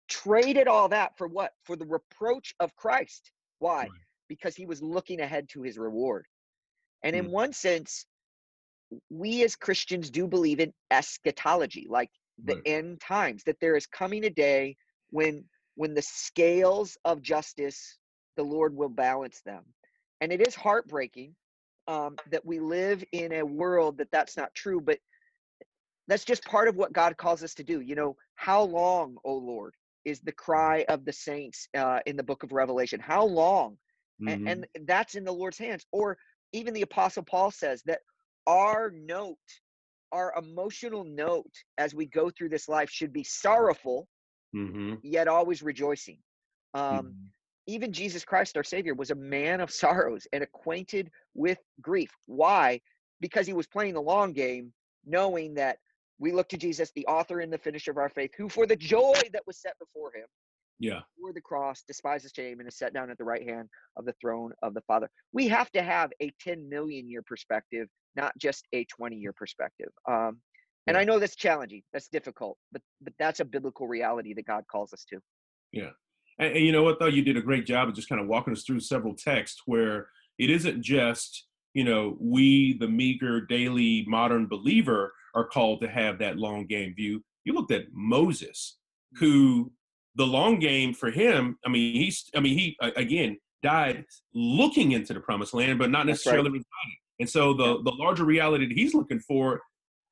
traded 0.09 0.69
all 0.69 0.89
that 0.89 1.17
for 1.17 1.27
what? 1.27 1.53
For 1.65 1.77
the 1.77 1.87
reproach 1.87 2.55
of 2.61 2.75
Christ. 2.77 3.31
Why? 3.59 3.83
Right. 3.83 3.91
Because 4.29 4.57
he 4.57 4.67
was 4.67 4.83
looking 4.83 5.21
ahead 5.21 5.49
to 5.51 5.63
his 5.63 5.79
reward. 5.79 6.27
And 7.03 7.17
in 7.17 7.27
mm. 7.27 7.31
one 7.31 7.53
sense, 7.53 8.07
we 9.09 9.45
as 9.45 9.57
Christians 9.57 10.11
do 10.11 10.27
believe 10.27 10.61
in 10.61 10.73
eschatology, 10.91 11.87
like 11.89 12.11
the 12.45 12.55
right. 12.55 12.63
end 12.67 13.01
times, 13.01 13.43
that 13.45 13.61
there 13.61 13.77
is 13.77 13.87
coming 13.87 14.25
a 14.25 14.31
day 14.31 14.77
when 15.11 15.45
when 15.77 15.95
the 15.95 16.03
scales 16.03 16.99
of 17.05 17.23
justice, 17.23 17.99
the 18.37 18.43
Lord 18.43 18.77
will 18.77 18.89
balance 18.89 19.41
them. 19.47 19.65
And 20.21 20.33
it 20.33 20.47
is 20.47 20.55
heartbreaking 20.55 21.35
um, 21.89 22.17
that 22.31 22.45
we 22.45 22.61
live 22.61 23.03
in 23.13 23.33
a 23.33 23.43
world 23.43 23.97
that 23.99 24.11
that's 24.13 24.37
not 24.37 24.55
true, 24.55 24.81
but 24.81 24.99
that's 26.11 26.25
just 26.25 26.45
part 26.45 26.67
of 26.67 26.77
what 26.77 26.93
God 26.93 27.17
calls 27.17 27.45
us 27.45 27.55
to 27.55 27.63
do. 27.63 27.81
You 27.81 27.95
know, 27.95 28.17
how 28.35 28.63
long, 28.63 29.17
oh 29.25 29.37
Lord, 29.37 29.75
is 30.05 30.21
the 30.21 30.33
cry 30.33 30.85
of 30.89 31.05
the 31.05 31.13
saints 31.13 31.69
uh, 31.77 32.01
in 32.07 32.17
the 32.17 32.23
book 32.23 32.43
of 32.43 32.53
Revelation? 32.53 32.99
How 32.99 33.25
long? 33.25 33.77
Mm-hmm. 34.21 34.49
And, 34.49 34.67
and 34.75 34.89
that's 34.89 35.15
in 35.15 35.25
the 35.25 35.33
Lord's 35.33 35.59
hands. 35.59 35.87
Or 35.93 36.19
even 36.53 36.75
the 36.75 36.83
Apostle 36.83 37.23
Paul 37.23 37.53
says 37.53 37.83
that 37.87 38.01
our 38.47 38.93
note, 38.93 39.37
our 40.11 40.35
emotional 40.37 41.05
note 41.05 41.53
as 41.79 41.95
we 41.95 42.07
go 42.07 42.29
through 42.29 42.49
this 42.49 42.69
life 42.69 42.91
should 42.91 43.13
be 43.13 43.23
sorrowful, 43.23 44.09
mm-hmm. 44.55 44.95
yet 45.03 45.29
always 45.29 45.63
rejoicing. 45.63 46.19
Um, 46.75 46.83
mm-hmm. 46.83 47.09
Even 47.69 47.93
Jesus 47.93 48.25
Christ, 48.25 48.57
our 48.57 48.65
Savior, 48.65 48.95
was 48.95 49.13
a 49.13 49.15
man 49.15 49.61
of 49.61 49.71
sorrows 49.71 50.27
and 50.33 50.43
acquainted 50.43 51.11
with 51.35 51.59
grief. 51.81 52.11
Why? 52.27 52.81
Because 53.21 53.47
he 53.47 53.53
was 53.53 53.69
playing 53.69 53.95
the 53.95 54.03
long 54.03 54.33
game, 54.33 54.73
knowing 55.07 55.55
that 55.55 55.79
we 56.21 56.33
look 56.33 56.49
to 56.51 56.57
Jesus, 56.57 56.93
the 56.95 57.07
author 57.07 57.41
and 57.41 57.53
the 57.53 57.59
finisher 57.59 57.91
of 57.91 57.97
our 57.97 58.09
faith, 58.09 58.31
who 58.37 58.49
for 58.49 58.67
the 58.67 58.77
joy 58.77 59.21
that 59.33 59.43
was 59.47 59.61
set 59.61 59.75
before 59.81 60.13
him 60.15 60.27
yeah. 60.79 61.01
bore 61.19 61.33
the 61.33 61.41
cross 61.41 61.83
despised 61.87 62.25
the 62.25 62.31
shame 62.35 62.61
and 62.61 62.69
is 62.69 62.79
set 62.79 62.95
down 62.95 63.11
at 63.11 63.19
the 63.19 63.25
right 63.25 63.47
hand 63.47 63.69
of 63.97 64.05
the 64.05 64.15
throne 64.21 64.53
of 64.63 64.75
the 64.75 64.83
father. 64.83 65.09
We 65.33 65.49
have 65.49 65.71
to 65.73 65.83
have 65.83 66.11
a 66.23 66.33
10 66.41 66.69
million 66.69 67.09
year 67.09 67.23
perspective 67.27 67.89
not 68.17 68.33
just 68.39 68.67
a 68.73 68.85
20 68.87 69.17
year 69.17 69.33
perspective 69.33 69.91
um, 70.11 70.39
and 70.89 70.97
i 70.97 71.05
know 71.05 71.21
that's 71.21 71.37
challenging 71.37 71.81
that's 71.93 72.09
difficult 72.09 72.57
but 72.73 72.83
but 73.01 73.13
that's 73.21 73.39
a 73.39 73.45
biblical 73.45 73.87
reality 73.87 74.35
that 74.35 74.47
god 74.47 74.65
calls 74.71 74.93
us 74.93 75.05
to. 75.09 75.19
Yeah 75.71 75.91
and, 76.41 76.57
and 76.57 76.67
you 76.67 76.73
know 76.73 76.83
what 76.83 76.99
though? 76.99 77.07
You 77.07 77.23
did 77.23 77.37
a 77.37 77.43
great 77.43 77.67
job 77.67 77.89
of 77.89 77.95
just 77.95 78.09
kind 78.09 78.21
of 78.21 78.27
walking 78.27 78.53
us 78.53 78.65
through 78.65 78.81
several 78.81 79.15
texts 79.15 79.63
where 79.67 80.09
it 80.39 80.51
isn't 80.51 80.83
just 80.83 81.47
you 81.75 81.85
know 81.85 82.17
we 82.19 82.77
the 82.79 82.89
meager 82.89 83.43
daily 83.43 84.05
modern 84.09 84.49
believer 84.49 85.13
are 85.35 85.47
called 85.47 85.81
to 85.81 85.89
have 85.89 86.19
that 86.19 86.37
long 86.37 86.67
game 86.67 86.95
view 86.95 87.23
you 87.45 87.53
looked 87.53 87.73
at 87.73 87.85
moses 87.93 88.79
mm. 89.15 89.21
who 89.21 89.71
the 90.17 90.27
long 90.27 90.59
game 90.59 90.93
for 90.93 91.11
him, 91.11 91.59
I 91.65 91.69
mean, 91.69 91.95
he's, 91.95 92.29
I 92.35 92.41
mean, 92.41 92.59
he 92.59 92.77
again 92.97 93.39
died 93.63 94.05
looking 94.35 94.93
into 94.93 95.15
the 95.15 95.21
promised 95.21 95.55
land, 95.55 95.79
but 95.79 95.91
not 95.91 96.07
necessarily 96.07 96.51
right. 96.51 96.63
And 97.21 97.29
so 97.29 97.55
the 97.55 97.83
the 97.83 97.93
larger 97.93 98.25
reality 98.25 98.67
that 98.67 98.77
he's 98.77 98.95
looking 98.95 99.21
for 99.21 99.61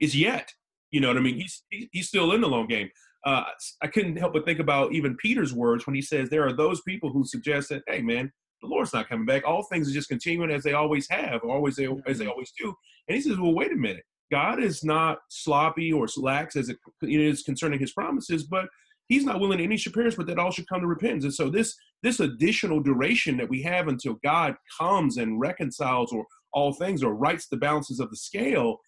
is 0.00 0.16
yet. 0.16 0.52
You 0.90 1.00
know 1.00 1.08
what 1.08 1.16
I 1.16 1.20
mean? 1.20 1.36
He's 1.36 1.62
he's 1.92 2.08
still 2.08 2.32
in 2.32 2.40
the 2.40 2.48
long 2.48 2.66
game. 2.66 2.88
Uh, 3.26 3.44
I 3.82 3.88
couldn't 3.88 4.16
help 4.16 4.32
but 4.32 4.44
think 4.44 4.60
about 4.60 4.92
even 4.92 5.16
Peter's 5.16 5.52
words 5.52 5.86
when 5.86 5.94
he 5.96 6.02
says 6.02 6.30
there 6.30 6.46
are 6.46 6.52
those 6.52 6.80
people 6.82 7.10
who 7.10 7.24
suggest 7.24 7.68
that, 7.70 7.82
hey 7.88 8.00
man, 8.00 8.30
the 8.62 8.68
Lord's 8.68 8.94
not 8.94 9.08
coming 9.08 9.26
back. 9.26 9.42
All 9.44 9.64
things 9.64 9.90
are 9.90 9.94
just 9.94 10.08
continuing 10.08 10.50
as 10.50 10.62
they 10.62 10.72
always 10.72 11.08
have, 11.10 11.40
or 11.42 11.54
always 11.54 11.76
they, 11.76 11.86
as 12.06 12.18
they 12.18 12.24
mm-hmm. 12.24 12.30
always 12.30 12.52
do. 12.58 12.72
And 13.08 13.16
he 13.16 13.20
says, 13.20 13.38
well, 13.38 13.54
wait 13.54 13.72
a 13.72 13.76
minute. 13.76 14.04
God 14.30 14.62
is 14.62 14.84
not 14.84 15.18
sloppy 15.30 15.92
or 15.92 16.06
lax 16.16 16.56
as 16.56 16.68
it 16.68 16.78
is 17.02 17.42
concerning 17.42 17.80
his 17.80 17.92
promises, 17.92 18.44
but 18.44 18.66
he's 19.08 19.24
not 19.24 19.40
willing 19.40 19.58
to 19.58 19.64
any 19.64 19.76
should 19.76 19.94
perish, 19.94 20.14
but 20.14 20.26
that 20.26 20.38
all 20.38 20.50
should 20.50 20.68
come 20.68 20.80
to 20.80 20.86
repentance. 20.86 21.24
And 21.24 21.34
so 21.34 21.50
this 21.50 21.74
this 22.02 22.20
additional 22.20 22.80
duration 22.80 23.36
that 23.38 23.48
we 23.48 23.62
have 23.62 23.88
until 23.88 24.14
God 24.22 24.54
comes 24.78 25.16
and 25.16 25.40
reconciles 25.40 26.12
or 26.12 26.24
all 26.52 26.72
things 26.72 27.02
or 27.02 27.14
rights 27.14 27.48
the 27.48 27.56
balances 27.56 27.98
of 27.98 28.10
the 28.10 28.16
scale 28.16 28.78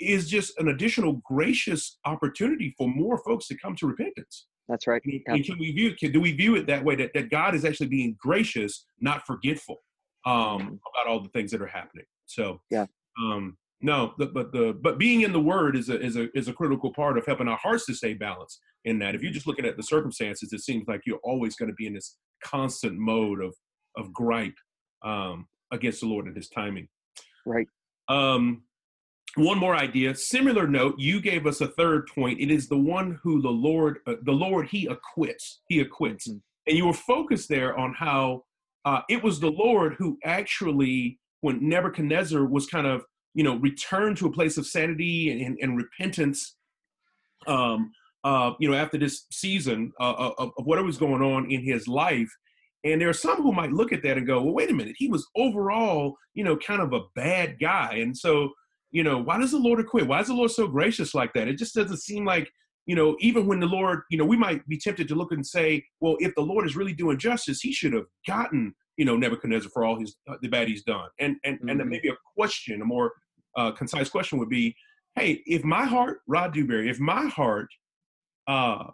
is 0.00 0.28
just 0.28 0.58
an 0.58 0.68
additional 0.68 1.20
gracious 1.24 1.98
opportunity 2.04 2.74
for 2.76 2.88
more 2.88 3.18
folks 3.18 3.46
to 3.48 3.56
come 3.58 3.76
to 3.76 3.86
repentance. 3.86 4.46
That's 4.68 4.86
right. 4.86 5.02
And, 5.04 5.20
and 5.26 5.44
can 5.44 5.58
we 5.58 5.72
view 5.72 5.94
can, 5.94 6.10
do 6.12 6.20
we 6.20 6.32
view 6.32 6.56
it 6.56 6.66
that 6.68 6.82
way 6.82 6.96
that, 6.96 7.12
that 7.14 7.30
God 7.30 7.54
is 7.54 7.64
actually 7.64 7.88
being 7.88 8.16
gracious, 8.18 8.86
not 9.00 9.26
forgetful 9.26 9.76
um, 10.24 10.80
about 10.94 11.06
all 11.06 11.20
the 11.20 11.28
things 11.30 11.50
that 11.50 11.60
are 11.60 11.66
happening? 11.66 12.06
So 12.26 12.60
yeah. 12.70 12.86
Um, 13.22 13.56
no, 13.84 14.14
the, 14.16 14.26
but 14.26 14.50
the 14.50 14.74
but 14.80 14.98
being 14.98 15.20
in 15.20 15.32
the 15.32 15.40
Word 15.40 15.76
is 15.76 15.90
a 15.90 16.00
is 16.00 16.16
a 16.16 16.28
is 16.36 16.48
a 16.48 16.54
critical 16.54 16.90
part 16.90 17.18
of 17.18 17.26
helping 17.26 17.48
our 17.48 17.58
hearts 17.58 17.84
to 17.86 17.94
stay 17.94 18.14
balanced. 18.14 18.58
In 18.86 18.98
that, 19.00 19.14
if 19.14 19.22
you're 19.22 19.30
just 19.30 19.46
looking 19.46 19.66
at 19.66 19.76
the 19.76 19.82
circumstances, 19.82 20.54
it 20.54 20.62
seems 20.62 20.88
like 20.88 21.02
you're 21.04 21.20
always 21.22 21.54
going 21.54 21.68
to 21.68 21.74
be 21.74 21.86
in 21.86 21.92
this 21.92 22.16
constant 22.42 22.96
mode 22.98 23.42
of 23.42 23.54
of 23.98 24.10
gripe 24.14 24.56
um, 25.04 25.46
against 25.70 26.00
the 26.00 26.06
Lord 26.06 26.24
and 26.24 26.34
His 26.34 26.48
timing. 26.48 26.88
Right. 27.44 27.68
Um, 28.08 28.62
one 29.36 29.58
more 29.58 29.76
idea. 29.76 30.14
Similar 30.14 30.66
note. 30.66 30.94
You 30.98 31.20
gave 31.20 31.46
us 31.46 31.60
a 31.60 31.68
third 31.68 32.06
point. 32.06 32.40
It 32.40 32.50
is 32.50 32.68
the 32.68 32.78
one 32.78 33.20
who 33.22 33.42
the 33.42 33.50
Lord, 33.50 33.98
uh, 34.06 34.14
the 34.22 34.32
Lord, 34.32 34.68
He 34.68 34.86
acquits. 34.86 35.60
He 35.68 35.80
acquits, 35.80 36.26
mm-hmm. 36.26 36.38
and 36.66 36.76
you 36.78 36.86
were 36.86 36.94
focused 36.94 37.50
there 37.50 37.78
on 37.78 37.92
how 37.92 38.44
uh, 38.86 39.02
it 39.10 39.22
was 39.22 39.40
the 39.40 39.50
Lord 39.50 39.96
who 39.98 40.18
actually, 40.24 41.18
when 41.42 41.68
Nebuchadnezzar 41.68 42.46
was 42.46 42.66
kind 42.66 42.86
of 42.86 43.04
you 43.34 43.44
know, 43.44 43.56
return 43.56 44.14
to 44.16 44.26
a 44.26 44.32
place 44.32 44.56
of 44.56 44.66
sanity 44.66 45.30
and, 45.30 45.40
and, 45.40 45.58
and 45.60 45.76
repentance. 45.76 46.56
Um, 47.46 47.92
uh, 48.22 48.52
you 48.58 48.70
know, 48.70 48.76
after 48.76 48.96
this 48.96 49.26
season 49.30 49.92
uh, 50.00 50.12
uh, 50.12 50.32
of, 50.38 50.52
of 50.56 50.64
whatever 50.64 50.86
was 50.86 50.96
going 50.96 51.20
on 51.20 51.50
in 51.50 51.62
his 51.62 51.86
life, 51.86 52.30
and 52.84 53.00
there 53.00 53.08
are 53.08 53.14
some 53.14 53.42
who 53.42 53.52
might 53.52 53.72
look 53.72 53.92
at 53.92 54.02
that 54.02 54.16
and 54.16 54.26
go, 54.26 54.42
"Well, 54.42 54.54
wait 54.54 54.70
a 54.70 54.74
minute, 54.74 54.94
he 54.96 55.08
was 55.08 55.26
overall, 55.36 56.16
you 56.34 56.44
know, 56.44 56.56
kind 56.56 56.80
of 56.80 56.92
a 56.92 57.00
bad 57.14 57.58
guy." 57.58 57.96
And 57.96 58.16
so, 58.16 58.50
you 58.92 59.02
know, 59.02 59.18
why 59.18 59.38
does 59.38 59.50
the 59.50 59.58
Lord 59.58 59.80
acquit? 59.80 60.06
Why 60.06 60.20
is 60.20 60.28
the 60.28 60.34
Lord 60.34 60.50
so 60.50 60.66
gracious 60.66 61.14
like 61.14 61.32
that? 61.34 61.48
It 61.48 61.58
just 61.58 61.74
doesn't 61.74 61.98
seem 61.98 62.24
like, 62.24 62.50
you 62.86 62.94
know, 62.94 63.16
even 63.20 63.46
when 63.46 63.60
the 63.60 63.66
Lord, 63.66 64.02
you 64.10 64.18
know, 64.18 64.24
we 64.24 64.36
might 64.36 64.66
be 64.68 64.78
tempted 64.78 65.08
to 65.08 65.14
look 65.14 65.32
and 65.32 65.46
say, 65.46 65.84
"Well, 66.00 66.16
if 66.20 66.34
the 66.34 66.42
Lord 66.42 66.66
is 66.66 66.76
really 66.76 66.94
doing 66.94 67.18
justice, 67.18 67.60
He 67.60 67.72
should 67.72 67.92
have 67.92 68.06
gotten, 68.26 68.74
you 68.96 69.04
know, 69.04 69.16
Nebuchadnezzar 69.16 69.70
for 69.70 69.84
all 69.84 69.98
his 69.98 70.16
uh, 70.28 70.36
the 70.42 70.48
bad 70.48 70.68
he's 70.68 70.84
done." 70.84 71.08
And 71.18 71.36
and 71.44 71.58
mm-hmm. 71.60 71.80
and 71.80 71.90
maybe 71.90 72.08
a 72.08 72.16
question, 72.36 72.80
a 72.80 72.86
more 72.86 73.12
uh, 73.56 73.72
concise 73.72 74.08
question 74.08 74.38
would 74.38 74.48
be, 74.48 74.74
hey, 75.16 75.42
if 75.46 75.64
my 75.64 75.84
heart, 75.84 76.20
Rod 76.26 76.52
Dewberry, 76.52 76.90
if 76.90 76.98
my 76.98 77.26
heart 77.26 77.68
uh, 78.46 78.84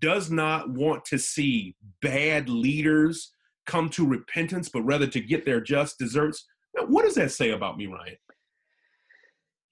does 0.00 0.30
not 0.30 0.70
want 0.70 1.04
to 1.06 1.18
see 1.18 1.74
bad 2.02 2.48
leaders 2.48 3.32
come 3.66 3.88
to 3.90 4.06
repentance, 4.06 4.68
but 4.68 4.82
rather 4.82 5.06
to 5.06 5.20
get 5.20 5.44
their 5.44 5.60
just 5.60 5.98
deserts, 5.98 6.46
what 6.86 7.04
does 7.04 7.14
that 7.14 7.32
say 7.32 7.50
about 7.50 7.76
me, 7.76 7.86
Ryan? 7.86 8.16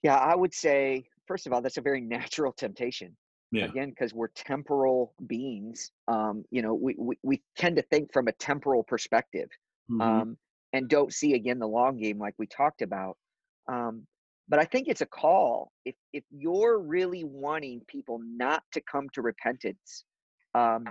Yeah, 0.03 0.17
I 0.17 0.35
would 0.35 0.55
say, 0.55 1.09
first 1.27 1.47
of 1.47 1.53
all, 1.53 1.61
that's 1.61 1.79
a 1.79 1.83
very 1.83 2.01
natural 2.01 2.53
temptation. 2.53 3.17
Yeah. 3.53 3.67
Again, 3.67 3.91
because 3.91 4.13
we're 4.13 4.29
temporal 4.35 5.15
beings, 5.27 5.93
um, 6.09 6.45
you 6.51 6.63
know, 6.63 6.75
we, 6.75 6.97
we, 6.99 7.17
we 7.23 7.43
tend 7.57 7.77
to 7.77 7.83
think 7.83 8.13
from 8.13 8.29
a 8.29 8.33
temporal 8.33 8.83
perspective 8.83 9.49
mm-hmm. 9.91 10.01
um, 10.01 10.39
and 10.73 10.89
don't 10.89 11.13
see, 11.13 11.35
again, 11.35 11.59
the 11.59 11.67
long 11.67 11.97
game 11.97 12.19
like 12.19 12.35
we 12.39 12.47
talked 12.47 12.83
about. 12.83 13.17
Um, 13.69 14.07
but 14.49 14.59
I 14.59 14.65
think 14.65 14.89
it's 14.89 15.01
a 15.01 15.07
call. 15.07 15.73
If 15.85 15.97
if 16.13 16.25
you're 16.31 16.79
really 16.79 17.25
wanting 17.25 17.81
people 17.89 18.21
not 18.23 18.63
to 18.73 18.81
come 18.81 19.09
to 19.15 19.23
repentance, 19.23 20.05
um, 20.55 20.85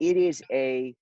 it 0.00 0.16
is 0.16 0.42
a 0.50 0.94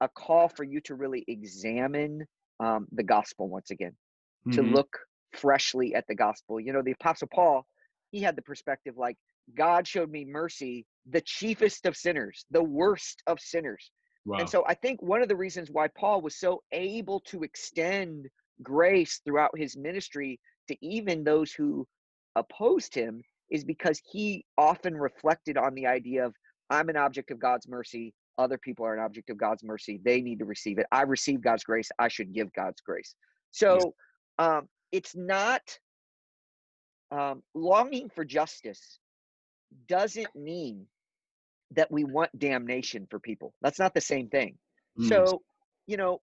a 0.00 0.08
call 0.08 0.48
for 0.48 0.64
you 0.64 0.80
to 0.82 0.94
really 0.94 1.24
examine 1.28 2.26
um, 2.58 2.86
the 2.92 3.02
gospel 3.02 3.48
once 3.48 3.70
again, 3.70 3.92
mm-hmm. 4.46 4.52
to 4.52 4.62
look 4.62 4.98
freshly 5.36 5.94
at 5.94 6.06
the 6.08 6.14
gospel. 6.14 6.58
You 6.58 6.72
know, 6.72 6.82
the 6.82 6.92
Apostle 6.92 7.28
Paul, 7.32 7.66
he 8.10 8.20
had 8.20 8.36
the 8.36 8.42
perspective 8.42 8.94
like 8.96 9.16
God 9.56 9.86
showed 9.86 10.10
me 10.10 10.24
mercy, 10.24 10.86
the 11.08 11.20
chiefest 11.20 11.86
of 11.86 11.96
sinners, 11.96 12.44
the 12.50 12.62
worst 12.62 13.22
of 13.26 13.40
sinners. 13.40 13.90
Wow. 14.24 14.38
And 14.38 14.48
so 14.48 14.64
I 14.66 14.74
think 14.74 15.00
one 15.02 15.22
of 15.22 15.28
the 15.28 15.36
reasons 15.36 15.70
why 15.70 15.88
Paul 15.88 16.20
was 16.20 16.38
so 16.38 16.62
able 16.72 17.20
to 17.20 17.42
extend 17.42 18.28
grace 18.62 19.20
throughout 19.24 19.56
his 19.56 19.76
ministry 19.76 20.38
to 20.70 20.86
even 20.86 21.24
those 21.24 21.52
who 21.52 21.86
opposed 22.36 22.94
him 22.94 23.22
is 23.50 23.64
because 23.64 24.00
he 24.10 24.44
often 24.56 24.96
reflected 24.96 25.56
on 25.56 25.74
the 25.74 25.86
idea 25.86 26.24
of 26.24 26.34
I'm 26.70 26.88
an 26.88 26.96
object 26.96 27.32
of 27.32 27.40
God's 27.40 27.66
mercy. 27.66 28.14
Other 28.38 28.56
people 28.56 28.86
are 28.86 28.94
an 28.94 29.00
object 29.00 29.28
of 29.30 29.36
God's 29.36 29.64
mercy. 29.64 30.00
They 30.04 30.20
need 30.20 30.38
to 30.38 30.44
receive 30.44 30.78
it. 30.78 30.86
I 30.92 31.02
receive 31.02 31.42
God's 31.42 31.64
grace. 31.64 31.90
I 31.98 32.08
should 32.08 32.32
give 32.32 32.52
God's 32.52 32.80
grace. 32.80 33.14
So 33.50 33.94
um, 34.38 34.68
it's 34.92 35.16
not 35.16 35.62
um, 37.10 37.42
longing 37.54 38.08
for 38.08 38.24
justice 38.24 39.00
doesn't 39.88 40.34
mean 40.36 40.86
that 41.72 41.90
we 41.90 42.04
want 42.04 42.36
damnation 42.38 43.06
for 43.10 43.18
people. 43.18 43.52
That's 43.62 43.78
not 43.78 43.94
the 43.94 44.00
same 44.00 44.28
thing. 44.28 44.56
Mm. 44.98 45.08
So, 45.08 45.42
you 45.86 45.96
know, 45.96 46.20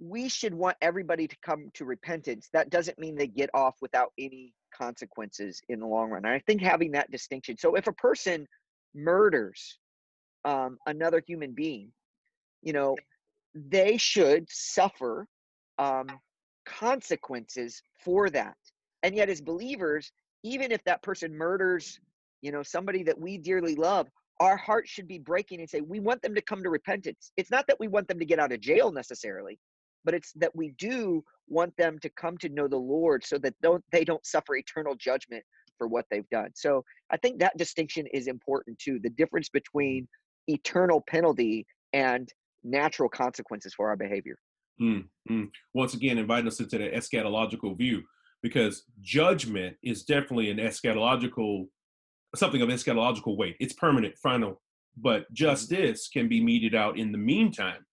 we 0.00 0.28
should 0.28 0.54
want 0.54 0.76
everybody 0.80 1.28
to 1.28 1.36
come 1.44 1.68
to 1.74 1.84
repentance. 1.84 2.48
That 2.52 2.70
doesn't 2.70 2.98
mean 2.98 3.14
they 3.14 3.26
get 3.26 3.50
off 3.52 3.76
without 3.82 4.12
any 4.18 4.54
consequences 4.74 5.60
in 5.68 5.78
the 5.78 5.86
long 5.86 6.10
run. 6.10 6.24
And 6.24 6.34
I 6.34 6.40
think 6.46 6.62
having 6.62 6.92
that 6.92 7.10
distinction. 7.10 7.56
So 7.58 7.74
if 7.74 7.86
a 7.86 7.92
person 7.92 8.46
murders 8.94 9.78
um, 10.44 10.78
another 10.86 11.22
human 11.26 11.52
being, 11.52 11.92
you 12.62 12.72
know, 12.72 12.96
they 13.54 13.98
should 13.98 14.46
suffer 14.48 15.26
um, 15.78 16.06
consequences 16.64 17.82
for 18.02 18.30
that. 18.30 18.56
And 19.02 19.14
yet, 19.14 19.28
as 19.28 19.40
believers, 19.40 20.12
even 20.42 20.72
if 20.72 20.82
that 20.84 21.02
person 21.02 21.36
murders, 21.36 21.98
you 22.42 22.52
know, 22.52 22.62
somebody 22.62 23.02
that 23.02 23.18
we 23.18 23.38
dearly 23.38 23.74
love, 23.74 24.06
our 24.40 24.56
heart 24.56 24.88
should 24.88 25.06
be 25.06 25.18
breaking 25.18 25.60
and 25.60 25.68
say, 25.68 25.82
we 25.82 26.00
want 26.00 26.22
them 26.22 26.34
to 26.34 26.40
come 26.40 26.62
to 26.62 26.70
repentance. 26.70 27.32
It's 27.36 27.50
not 27.50 27.66
that 27.66 27.78
we 27.78 27.88
want 27.88 28.08
them 28.08 28.18
to 28.18 28.24
get 28.24 28.38
out 28.38 28.52
of 28.52 28.60
jail 28.60 28.90
necessarily, 28.90 29.58
but 30.04 30.14
it's 30.14 30.32
that 30.34 30.54
we 30.54 30.74
do 30.78 31.22
want 31.48 31.76
them 31.76 31.98
to 32.00 32.08
come 32.10 32.38
to 32.38 32.48
know 32.48 32.68
the 32.68 32.76
Lord 32.76 33.24
so 33.24 33.38
that 33.38 33.54
don't 33.62 33.84
they 33.92 34.04
don't 34.04 34.24
suffer 34.24 34.56
eternal 34.56 34.94
judgment 34.94 35.44
for 35.78 35.88
what 35.88 36.04
they've 36.10 36.28
done. 36.30 36.50
So 36.54 36.84
I 37.10 37.16
think 37.16 37.40
that 37.40 37.56
distinction 37.56 38.06
is 38.12 38.26
important 38.26 38.78
too. 38.78 38.98
The 39.02 39.10
difference 39.10 39.48
between 39.48 40.06
eternal 40.46 41.02
penalty 41.08 41.66
and 41.92 42.28
natural 42.62 43.08
consequences 43.08 43.74
for 43.74 43.88
our 43.88 43.96
behavior. 43.96 44.36
Mm, 44.80 45.06
mm. 45.30 45.48
Once 45.74 45.94
again, 45.94 46.18
inviting 46.18 46.46
us 46.46 46.60
into 46.60 46.78
the 46.78 46.88
eschatological 46.88 47.76
view 47.76 48.02
because 48.42 48.84
judgment 49.00 49.76
is 49.82 50.04
definitely 50.04 50.50
an 50.50 50.58
eschatological 50.58 51.66
something 52.36 52.62
of 52.62 52.68
eschatological 52.68 53.36
weight. 53.36 53.56
It's 53.58 53.72
permanent, 53.72 54.16
final, 54.18 54.60
but 54.96 55.22
mm-hmm. 55.22 55.34
justice 55.34 56.08
can 56.08 56.28
be 56.28 56.42
meted 56.42 56.74
out 56.74 56.98
in 56.98 57.12
the 57.12 57.18
meantime 57.18 57.84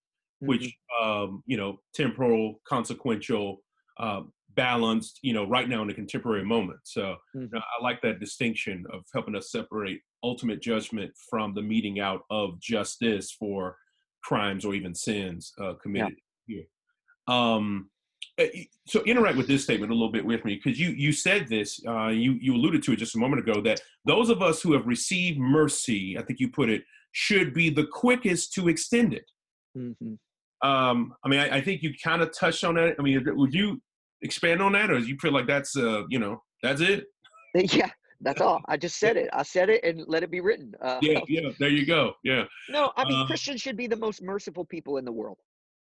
mm-hmm. 0.41 0.47
which 0.47 0.75
um, 1.01 1.43
you 1.45 1.57
know 1.57 1.79
temporal, 1.93 2.61
consequential, 2.67 3.61
uh, 3.99 4.21
balanced. 4.55 5.19
You 5.21 5.33
know, 5.33 5.47
right 5.47 5.69
now 5.69 5.81
in 5.81 5.87
the 5.87 5.93
contemporary 5.93 6.45
moment. 6.45 6.79
So 6.83 7.01
mm-hmm. 7.35 7.41
you 7.41 7.49
know, 7.51 7.59
I 7.59 7.83
like 7.83 8.01
that 8.01 8.19
distinction 8.19 8.85
of 8.91 9.03
helping 9.13 9.35
us 9.35 9.51
separate 9.51 10.01
ultimate 10.23 10.61
judgment 10.61 11.11
from 11.29 11.53
the 11.53 11.61
meting 11.61 11.99
out 11.99 12.21
of 12.29 12.59
justice 12.59 13.31
for 13.31 13.77
crimes 14.23 14.65
or 14.65 14.73
even 14.73 14.93
sins 14.93 15.53
uh, 15.61 15.73
committed 15.81 16.15
yeah. 16.47 16.57
here. 16.57 17.33
Um, 17.33 17.89
eh, 18.37 18.65
so 18.85 19.01
interact 19.03 19.37
with 19.37 19.47
this 19.47 19.63
statement 19.63 19.91
a 19.91 19.95
little 19.95 20.11
bit 20.11 20.25
with 20.25 20.43
me 20.45 20.55
because 20.55 20.79
you 20.79 20.89
you 20.89 21.11
said 21.11 21.47
this 21.47 21.79
uh, 21.87 22.07
you 22.07 22.33
you 22.41 22.55
alluded 22.55 22.83
to 22.83 22.93
it 22.93 22.97
just 22.97 23.15
a 23.15 23.19
moment 23.19 23.47
ago 23.47 23.61
that 23.61 23.81
those 24.05 24.29
of 24.29 24.41
us 24.41 24.61
who 24.61 24.73
have 24.73 24.87
received 24.87 25.37
mercy 25.37 26.17
i 26.17 26.21
think 26.21 26.39
you 26.39 26.49
put 26.49 26.69
it 26.69 26.83
should 27.11 27.53
be 27.53 27.69
the 27.69 27.85
quickest 27.85 28.53
to 28.53 28.69
extend 28.69 29.13
it 29.13 29.29
mm-hmm. 29.77 30.13
Um, 30.61 31.13
I 31.23 31.29
mean, 31.29 31.39
I, 31.39 31.57
I 31.57 31.61
think 31.61 31.83
you 31.83 31.93
kind 32.03 32.21
of 32.21 32.35
touched 32.37 32.63
on 32.63 32.75
that. 32.75 32.95
I 32.99 33.01
mean, 33.01 33.23
would 33.25 33.53
you 33.53 33.81
expand 34.21 34.61
on 34.61 34.73
that, 34.73 34.89
or 34.89 34.99
do 34.99 35.05
you 35.05 35.17
feel 35.19 35.31
like 35.31 35.47
that's 35.47 35.75
uh, 35.77 36.03
you 36.09 36.19
know, 36.19 36.41
that's 36.63 36.81
it? 36.81 37.05
Yeah, 37.55 37.89
that's 38.21 38.41
all. 38.41 38.61
I 38.67 38.77
just 38.77 38.99
said 38.99 39.17
it. 39.17 39.29
I 39.33 39.41
said 39.41 39.69
it 39.69 39.83
and 39.83 40.03
let 40.07 40.21
it 40.21 40.29
be 40.29 40.41
written. 40.41 40.73
Uh, 40.79 40.99
yeah, 41.01 41.21
yeah. 41.27 41.49
There 41.59 41.69
you 41.69 41.87
go. 41.87 42.13
Yeah. 42.23 42.43
No, 42.69 42.91
I 42.95 43.05
mean, 43.05 43.21
uh, 43.21 43.25
Christians 43.25 43.61
should 43.61 43.77
be 43.77 43.87
the 43.87 43.95
most 43.95 44.21
merciful 44.21 44.65
people 44.65 44.97
in 44.97 45.05
the 45.05 45.11
world. 45.11 45.37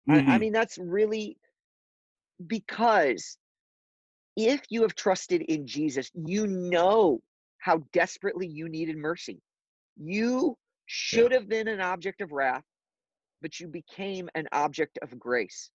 Mm-hmm. 0.08 0.12
I, 0.12 0.16
I 0.16 0.20
mm-hmm. 0.22 0.40
mean, 0.40 0.52
that's 0.52 0.76
really 0.76 1.38
because 2.46 3.38
if 4.36 4.62
you 4.70 4.82
have 4.82 4.94
trusted 4.94 5.42
in 5.42 5.66
Jesus, 5.66 6.10
you 6.14 6.46
know 6.46 7.20
how 7.58 7.82
desperately 7.92 8.46
you 8.46 8.68
needed 8.68 8.96
mercy. 8.96 9.40
You 9.96 10.56
should 10.86 11.32
yeah. 11.32 11.38
have 11.38 11.48
been 11.48 11.68
an 11.68 11.80
object 11.80 12.20
of 12.20 12.32
wrath 12.32 12.64
but 13.42 13.60
you 13.60 13.68
became 13.68 14.30
an 14.34 14.46
object 14.52 14.98
of 15.02 15.18
grace. 15.18 15.70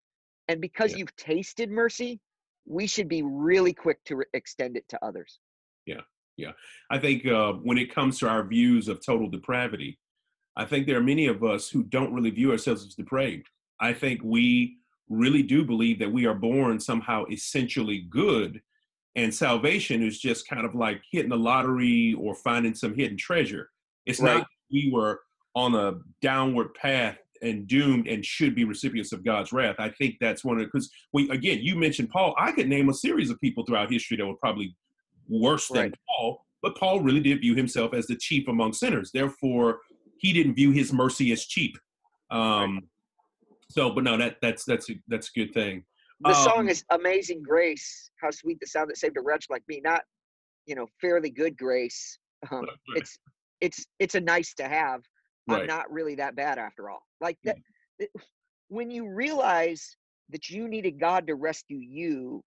And 0.49 0.61
because 0.61 0.91
yeah. 0.91 0.99
you've 0.99 1.15
tasted 1.15 1.71
mercy, 1.71 2.19
we 2.65 2.85
should 2.85 3.07
be 3.07 3.21
really 3.23 3.73
quick 3.73 4.03
to 4.05 4.17
re- 4.17 4.25
extend 4.33 4.77
it 4.77 4.87
to 4.89 5.03
others. 5.03 5.39
Yeah, 5.85 6.01
yeah. 6.37 6.51
I 6.91 6.99
think 6.99 7.25
uh, 7.25 7.53
when 7.53 7.77
it 7.77 7.93
comes 7.93 8.19
to 8.19 8.27
our 8.27 8.45
views 8.45 8.87
of 8.87 9.03
total 9.03 9.29
depravity, 9.29 9.99
I 10.55 10.65
think 10.65 10.85
there 10.85 10.97
are 10.97 11.03
many 11.03 11.27
of 11.27 11.43
us 11.43 11.69
who 11.69 11.83
don't 11.83 12.13
really 12.13 12.29
view 12.29 12.51
ourselves 12.51 12.85
as 12.85 12.93
depraved. 12.93 13.49
I 13.79 13.93
think 13.93 14.21
we 14.23 14.77
really 15.09 15.43
do 15.43 15.65
believe 15.65 15.99
that 15.99 16.11
we 16.11 16.25
are 16.25 16.35
born 16.35 16.79
somehow 16.79 17.25
essentially 17.31 18.05
good, 18.09 18.61
and 19.15 19.33
salvation 19.33 20.03
is 20.03 20.19
just 20.19 20.47
kind 20.47 20.65
of 20.65 20.75
like 20.75 21.01
hitting 21.11 21.29
the 21.29 21.37
lottery 21.37 22.15
or 22.19 22.35
finding 22.35 22.75
some 22.75 22.95
hidden 22.95 23.17
treasure. 23.17 23.69
It's 24.05 24.19
right. 24.19 24.37
not 24.37 24.47
we 24.71 24.91
were 24.93 25.21
on 25.55 25.75
a 25.75 25.99
downward 26.21 26.73
path 26.73 27.17
and 27.43 27.67
doomed 27.67 28.07
and 28.07 28.25
should 28.25 28.55
be 28.55 28.63
recipients 28.63 29.11
of 29.11 29.23
God's 29.23 29.51
wrath. 29.51 29.75
I 29.79 29.89
think 29.89 30.15
that's 30.19 30.43
one 30.43 30.59
of 30.59 30.65
because 30.65 30.89
we 31.11 31.29
again 31.29 31.59
you 31.61 31.75
mentioned 31.75 32.09
Paul. 32.09 32.33
I 32.37 32.51
could 32.51 32.67
name 32.67 32.89
a 32.89 32.93
series 32.93 33.29
of 33.29 33.39
people 33.41 33.65
throughout 33.65 33.91
history 33.91 34.17
that 34.17 34.25
were 34.25 34.37
probably 34.37 34.75
worse 35.27 35.67
than 35.67 35.83
Right. 35.83 35.95
Paul, 36.09 36.45
but 36.61 36.75
Paul 36.77 37.01
really 37.01 37.19
did 37.19 37.41
view 37.41 37.55
himself 37.55 37.93
as 37.93 38.07
the 38.07 38.15
chief 38.15 38.47
among 38.47 38.73
sinners. 38.73 39.11
Therefore, 39.13 39.79
he 40.17 40.33
didn't 40.33 40.55
view 40.55 40.71
his 40.71 40.91
mercy 40.93 41.31
as 41.31 41.45
cheap. 41.45 41.77
Um, 42.31 42.89
So, 43.69 43.89
but 43.91 44.03
no, 44.03 44.17
that 44.17 44.37
that's 44.41 44.65
that's 44.65 44.89
a, 44.89 44.93
that's 45.07 45.29
a 45.35 45.39
good 45.39 45.53
thing. 45.53 45.83
The 46.21 46.29
Um, 46.29 46.43
song 46.43 46.69
is 46.69 46.83
"Amazing 46.91 47.41
Grace." 47.43 48.11
How 48.21 48.29
sweet 48.31 48.59
the 48.59 48.67
sound 48.67 48.89
that 48.89 48.97
saved 48.97 49.17
a 49.17 49.21
wretch 49.21 49.45
like 49.49 49.63
me. 49.67 49.81
Not, 49.83 50.03
you 50.65 50.75
know, 50.75 50.87
fairly 51.01 51.29
good 51.29 51.57
grace. 51.57 52.19
Um, 52.51 52.67
it's 52.95 53.17
it's 53.61 53.85
it's 53.99 54.15
a 54.15 54.21
nice 54.21 54.53
to 54.55 54.67
have. 54.67 55.01
I'm 55.49 55.67
not 55.67 55.91
really 55.91 56.15
that 56.15 56.35
bad 56.35 56.57
after 56.57 56.89
all. 56.89 57.03
Like 57.21 57.37
that. 57.43 57.57
when 58.69 58.89
you 58.89 59.07
realize 59.07 59.95
that 60.29 60.49
you 60.49 60.67
needed 60.67 60.99
God 60.99 61.27
to 61.27 61.35
rescue 61.35 61.77
you, 61.77 62.43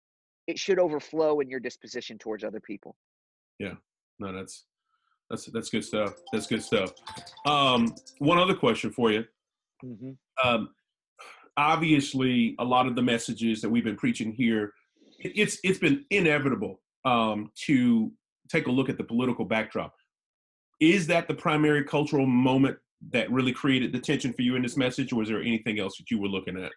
it 0.46 0.58
should 0.58 0.78
overflow 0.78 1.40
in 1.40 1.48
your 1.48 1.60
disposition 1.60 2.18
towards 2.18 2.44
other 2.44 2.60
people. 2.60 2.96
Yeah. 3.58 3.74
No, 4.18 4.32
that's 4.32 4.64
that's 5.28 5.46
that's 5.46 5.70
good 5.70 5.84
stuff. 5.84 6.14
That's 6.32 6.46
good 6.46 6.62
stuff. 6.62 6.92
Um, 7.46 7.94
one 8.18 8.38
other 8.38 8.54
question 8.54 8.90
for 8.90 9.10
you. 9.10 9.24
Mm-hmm. 9.84 10.12
um, 10.48 10.70
obviously 11.56 12.54
a 12.58 12.64
lot 12.64 12.86
of 12.86 12.96
the 12.96 13.02
messages 13.02 13.60
that 13.60 13.68
we've 13.68 13.84
been 13.84 13.96
preaching 13.96 14.32
here 14.32 14.72
it's 15.18 15.58
it's 15.64 15.78
been 15.78 16.04
inevitable 16.10 16.80
um, 17.04 17.50
to 17.54 18.12
take 18.48 18.66
a 18.66 18.70
look 18.70 18.88
at 18.88 18.98
the 18.98 19.04
political 19.04 19.44
backdrop 19.44 19.94
is 20.80 21.06
that 21.06 21.28
the 21.28 21.34
primary 21.34 21.84
cultural 21.84 22.26
moment 22.26 22.76
that 23.12 23.30
really 23.30 23.52
created 23.52 23.92
the 23.92 23.98
tension 24.00 24.32
for 24.32 24.42
you 24.42 24.56
in 24.56 24.62
this 24.62 24.76
message 24.76 25.12
or 25.12 25.16
was 25.16 25.28
there 25.28 25.40
anything 25.40 25.78
else 25.78 25.96
that 25.98 26.10
you 26.10 26.20
were 26.20 26.28
looking 26.28 26.56
at 26.62 26.72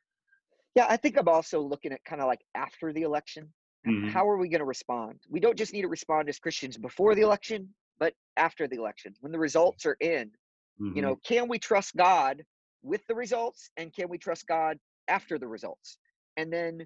Yeah, 0.75 0.85
I 0.89 0.97
think 0.97 1.17
I'm 1.17 1.27
also 1.27 1.59
looking 1.61 1.91
at 1.91 2.03
kind 2.05 2.21
of 2.21 2.27
like 2.27 2.41
after 2.55 2.93
the 2.93 3.01
election. 3.03 3.51
Mhm. 3.87 4.09
How 4.11 4.27
are 4.27 4.37
we 4.37 4.49
going 4.49 4.59
to 4.59 4.65
respond? 4.65 5.19
We 5.29 5.39
don't 5.39 5.57
just 5.57 5.73
need 5.73 5.83
to 5.83 5.87
respond 5.87 6.29
as 6.29 6.39
Christians 6.39 6.77
before 6.77 7.15
the 7.15 7.21
election, 7.21 7.73
but 7.99 8.13
after 8.35 8.67
the 8.67 8.75
election. 8.75 9.15
When 9.21 9.31
the 9.31 9.39
results 9.39 9.85
are 9.85 9.97
in, 10.01 10.31
you 10.79 10.91
Mhm. 10.93 11.01
know, 11.01 11.15
can 11.23 11.47
we 11.47 11.57
trust 11.57 11.95
God 11.95 12.43
with 12.83 13.05
the 13.07 13.15
results 13.15 13.69
and 13.77 13.93
can 13.93 14.09
we 14.09 14.17
trust 14.17 14.45
God 14.47 14.77
after 15.07 15.39
the 15.39 15.47
results? 15.47 15.97
And 16.35 16.51
then 16.51 16.85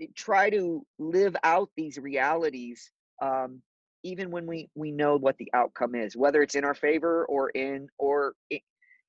eh, 0.00 0.06
try 0.14 0.48
to 0.50 0.86
live 0.98 1.36
out 1.42 1.70
these 1.76 1.98
realities 1.98 2.90
um, 3.22 3.62
even 4.02 4.30
when 4.30 4.46
we 4.46 4.68
we 4.74 4.92
know 4.92 5.16
what 5.16 5.36
the 5.38 5.50
outcome 5.52 5.94
is, 5.94 6.16
whether 6.16 6.42
it's 6.42 6.54
in 6.54 6.64
our 6.64 6.74
favor 6.74 7.24
or 7.26 7.50
in 7.50 7.88
or 7.98 8.34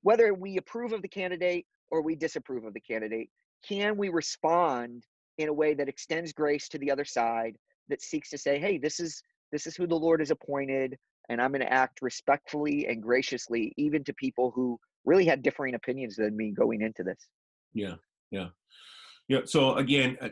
whether 0.02 0.34
we 0.34 0.56
approve 0.56 0.92
of 0.92 1.02
the 1.02 1.08
candidate 1.08 1.66
or 1.90 2.02
we 2.02 2.14
disapprove 2.14 2.64
of 2.64 2.74
the 2.74 2.80
candidate. 2.80 3.30
Can 3.66 3.96
we 3.96 4.08
respond 4.08 5.04
in 5.38 5.48
a 5.48 5.52
way 5.52 5.74
that 5.74 5.88
extends 5.88 6.32
grace 6.32 6.68
to 6.68 6.78
the 6.78 6.90
other 6.90 7.04
side 7.04 7.56
that 7.88 8.02
seeks 8.02 8.30
to 8.30 8.38
say, 8.38 8.58
"Hey, 8.58 8.78
this 8.78 9.00
is 9.00 9.22
this 9.50 9.66
is 9.66 9.76
who 9.76 9.86
the 9.86 9.98
Lord 9.98 10.20
has 10.20 10.30
appointed, 10.30 10.96
and 11.28 11.40
I'm 11.40 11.50
going 11.50 11.62
to 11.62 11.72
act 11.72 12.02
respectfully 12.02 12.86
and 12.86 13.02
graciously, 13.02 13.72
even 13.76 14.04
to 14.04 14.12
people 14.14 14.50
who 14.50 14.78
really 15.04 15.24
had 15.24 15.42
differing 15.42 15.74
opinions 15.74 16.16
than 16.16 16.36
me 16.36 16.52
going 16.52 16.82
into 16.82 17.02
this." 17.02 17.28
yeah 17.74 17.94
yeah 18.30 18.48
yeah 19.28 19.40
so 19.44 19.74
again 19.74 20.16
uh, 20.20 20.28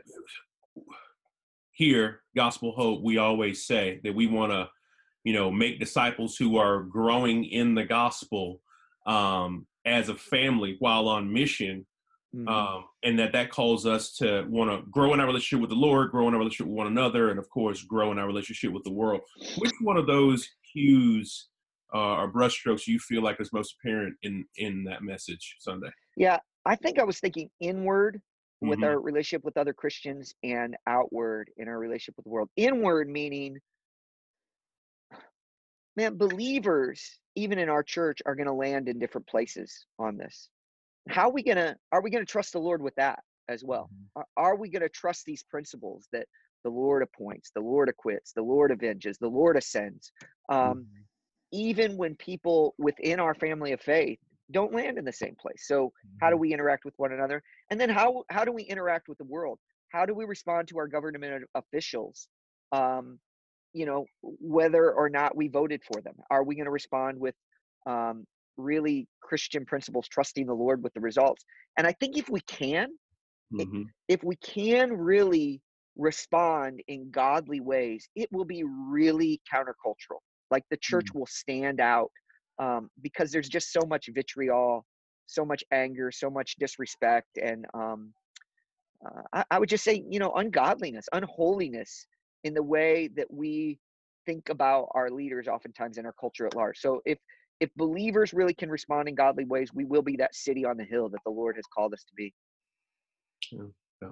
here 1.73 2.23
gospel 2.35 2.73
hope 2.73 3.03
we 3.03 3.19
always 3.19 3.67
say 3.67 4.01
that 4.03 4.15
we 4.15 4.27
want 4.27 4.51
to 4.53 4.69
you 5.25 5.33
know 5.33 5.51
make 5.51 5.79
disciples 5.79 6.37
who 6.37 6.57
are 6.57 6.83
growing 6.83 7.45
in 7.45 7.75
the 7.75 7.85
gospel 7.85 8.61
um, 9.07 9.67
as 9.85 10.09
a 10.09 10.15
family 10.17 10.77
while 10.81 11.09
on 11.09 11.33
mission 11.33 11.87
Mhm. 12.35 12.49
um, 12.49 12.85
and 13.05 13.19
that 13.21 13.33
that 13.33 13.51
calls 13.51 13.87
us 13.87 14.13
to 14.17 14.45
want 14.49 14.69
to 14.71 14.85
grow 14.91 15.15
in 15.15 15.21
our 15.21 15.27
relationship 15.27 15.61
with 15.61 15.71
the 15.71 15.77
lord 15.77 16.11
grow 16.11 16.27
in 16.29 16.35
our 16.35 16.41
relationship 16.41 16.67
with 16.67 16.77
one 16.77 16.89
another 16.89 17.31
and 17.31 17.39
of 17.39 17.49
course 17.49 17.83
grow 17.83 18.11
in 18.13 18.19
our 18.19 18.27
relationship 18.27 18.73
with 18.73 18.83
the 18.85 18.93
world 18.93 19.21
which 19.59 19.71
one 19.81 19.97
of 19.97 20.07
those 20.09 20.47
cues 20.73 21.49
uh, 21.95 22.17
or 22.17 22.31
brushstrokes 22.33 22.87
you 22.89 22.99
feel 22.99 23.23
like 23.23 23.41
is 23.41 23.53
most 23.53 23.77
apparent 23.79 24.15
in 24.23 24.45
in 24.57 24.83
that 24.85 25.03
message 25.03 25.57
sunday 25.61 25.91
Yeah, 26.17 26.39
I 26.65 26.75
think 26.75 26.99
I 26.99 27.05
was 27.05 27.21
thinking 27.21 27.49
inward 27.61 28.21
with 28.61 28.81
Mhm. 28.81 28.85
our 28.87 29.01
relationship 29.01 29.45
with 29.45 29.57
other 29.57 29.73
Christians 29.73 30.35
and 30.43 30.77
outward 30.89 31.51
in 31.59 31.69
our 31.69 31.79
relationship 31.79 32.17
with 32.17 32.25
the 32.25 32.31
world. 32.31 32.51
Inward 32.57 33.09
meaning, 33.09 33.59
man, 35.97 36.17
believers, 36.17 37.19
even 37.35 37.59
in 37.59 37.69
our 37.69 37.83
church, 37.83 38.21
are 38.27 38.35
going 38.35 38.47
to 38.47 38.53
land 38.53 38.89
in 38.89 38.99
different 38.99 39.27
places 39.27 39.87
on 39.99 40.17
this. 40.17 40.49
How 41.09 41.29
are 41.29 41.33
we 41.33 41.43
going 41.43 41.57
to, 41.57 41.77
are 41.93 42.03
we 42.03 42.11
going 42.11 42.25
to 42.25 42.31
trust 42.31 42.53
the 42.53 42.59
Lord 42.59 42.83
with 42.83 42.95
that 42.97 43.21
as 43.49 43.63
well? 43.65 43.91
Are, 44.15 44.27
are 44.37 44.57
we 44.57 44.69
going 44.69 44.83
to 44.83 44.89
trust 44.89 45.25
these 45.25 45.43
principles 45.43 46.09
that 46.13 46.27
the 46.65 46.71
Lord 46.71 47.03
appoints, 47.03 47.51
the 47.55 47.61
Lord 47.61 47.89
acquits, 47.89 48.33
the 48.33 48.43
Lord 48.43 48.73
avenges, 48.73 49.19
the 49.19 49.29
Lord 49.29 49.57
ascends? 49.57 50.11
Um, 50.49 50.87
even 51.53 51.97
when 51.97 52.17
people 52.17 52.75
within 52.79 53.21
our 53.21 53.35
family 53.35 53.73
of 53.73 53.81
faith 53.81 54.19
don't 54.51 54.75
land 54.75 54.99
in 54.99 55.05
the 55.05 55.13
same 55.13 55.35
place. 55.41 55.65
So 55.67 55.93
how 56.21 56.31
do 56.31 56.37
we 56.37 56.53
interact 56.53 56.85
with 56.85 56.95
one 56.97 57.13
another? 57.13 57.43
And 57.71 57.81
then 57.81 57.89
how 57.89 58.25
how 58.31 58.45
do 58.45 58.53
we 58.53 58.63
interact 58.63 59.09
with 59.09 59.19
the 59.19 59.25
world? 59.25 59.59
How 59.91 60.07
do 60.07 60.15
we 60.15 60.25
respond 60.25 60.69
to 60.69 60.79
our 60.79 60.89
government 60.89 61.45
officials? 61.55 62.29
Um, 62.73 63.19
you 63.77 63.85
know, 63.85 64.07
whether 64.23 64.91
or 64.93 65.11
not 65.11 65.37
we 65.37 65.49
voted 65.49 65.83
for 65.85 66.01
them. 66.01 66.15
Are 66.31 66.43
we 66.43 66.55
going 66.55 66.65
to 66.65 66.71
respond 66.71 67.21
with 67.21 67.35
um, 67.87 68.25
really 68.57 69.07
Christian 69.21 69.67
principles, 69.67 70.09
trusting 70.09 70.47
the 70.47 70.55
Lord 70.55 70.83
with 70.83 70.95
the 70.95 71.01
results? 71.01 71.45
And 71.77 71.87
I 71.87 71.93
think 72.01 72.17
if 72.17 72.31
we 72.31 72.41
can, 72.41 72.89
Mhm. 73.53 73.85
if 74.09 74.25
we 74.25 74.37
can 74.37 74.93
really 74.93 75.61
respond 75.97 76.83
in 76.89 77.11
godly 77.11 77.61
ways, 77.61 78.09
it 78.15 78.29
will 78.33 78.47
be 78.47 78.65
really 78.65 79.41
countercultural. 79.53 80.21
Like 80.51 80.65
the 80.71 80.79
church 80.79 81.09
will 81.15 81.27
stand 81.27 81.81
out 81.81 82.11
um, 82.59 82.89
because 83.03 83.31
there's 83.31 83.49
just 83.49 83.73
so 83.73 83.81
much 83.87 84.09
vitriol, 84.15 84.87
so 85.27 85.45
much 85.45 85.63
anger, 85.71 86.11
so 86.11 86.31
much 86.31 86.57
disrespect, 86.59 87.29
and 87.43 87.67
um, 87.75 88.15
uh, 89.05 89.23
I, 89.33 89.45
I 89.51 89.59
would 89.59 89.69
just 89.69 89.85
say, 89.85 90.03
you 90.09 90.19
know, 90.19 90.33
ungodliness, 90.33 91.07
unholiness 91.13 92.07
in 92.47 92.55
the 92.55 92.63
way 92.63 93.09
that 93.17 93.27
we 93.29 93.77
think 94.25 94.51
about 94.51 94.89
our 94.95 95.11
leaders, 95.11 95.49
oftentimes 95.49 95.99
in 95.99 96.07
our 96.07 96.13
culture 96.13 96.47
at 96.47 96.55
large. 96.55 96.79
So 96.79 97.03
if 97.05 97.19
if 97.59 97.71
believers 97.75 98.33
really 98.33 98.55
can 98.55 98.71
respond 98.71 99.09
in 99.09 99.15
godly 99.15 99.47
ways, 99.47 99.73
we 99.75 99.85
will 99.85 100.03
be 100.03 100.17
that 100.19 100.35
city 100.35 100.65
on 100.65 100.77
the 100.77 100.85
hill 100.85 101.09
that 101.09 101.21
the 101.25 101.31
Lord 101.31 101.57
has 101.57 101.65
called 101.67 101.93
us 101.95 102.05
to 102.05 102.15
be. 102.15 102.35
Yeah. 103.51 104.11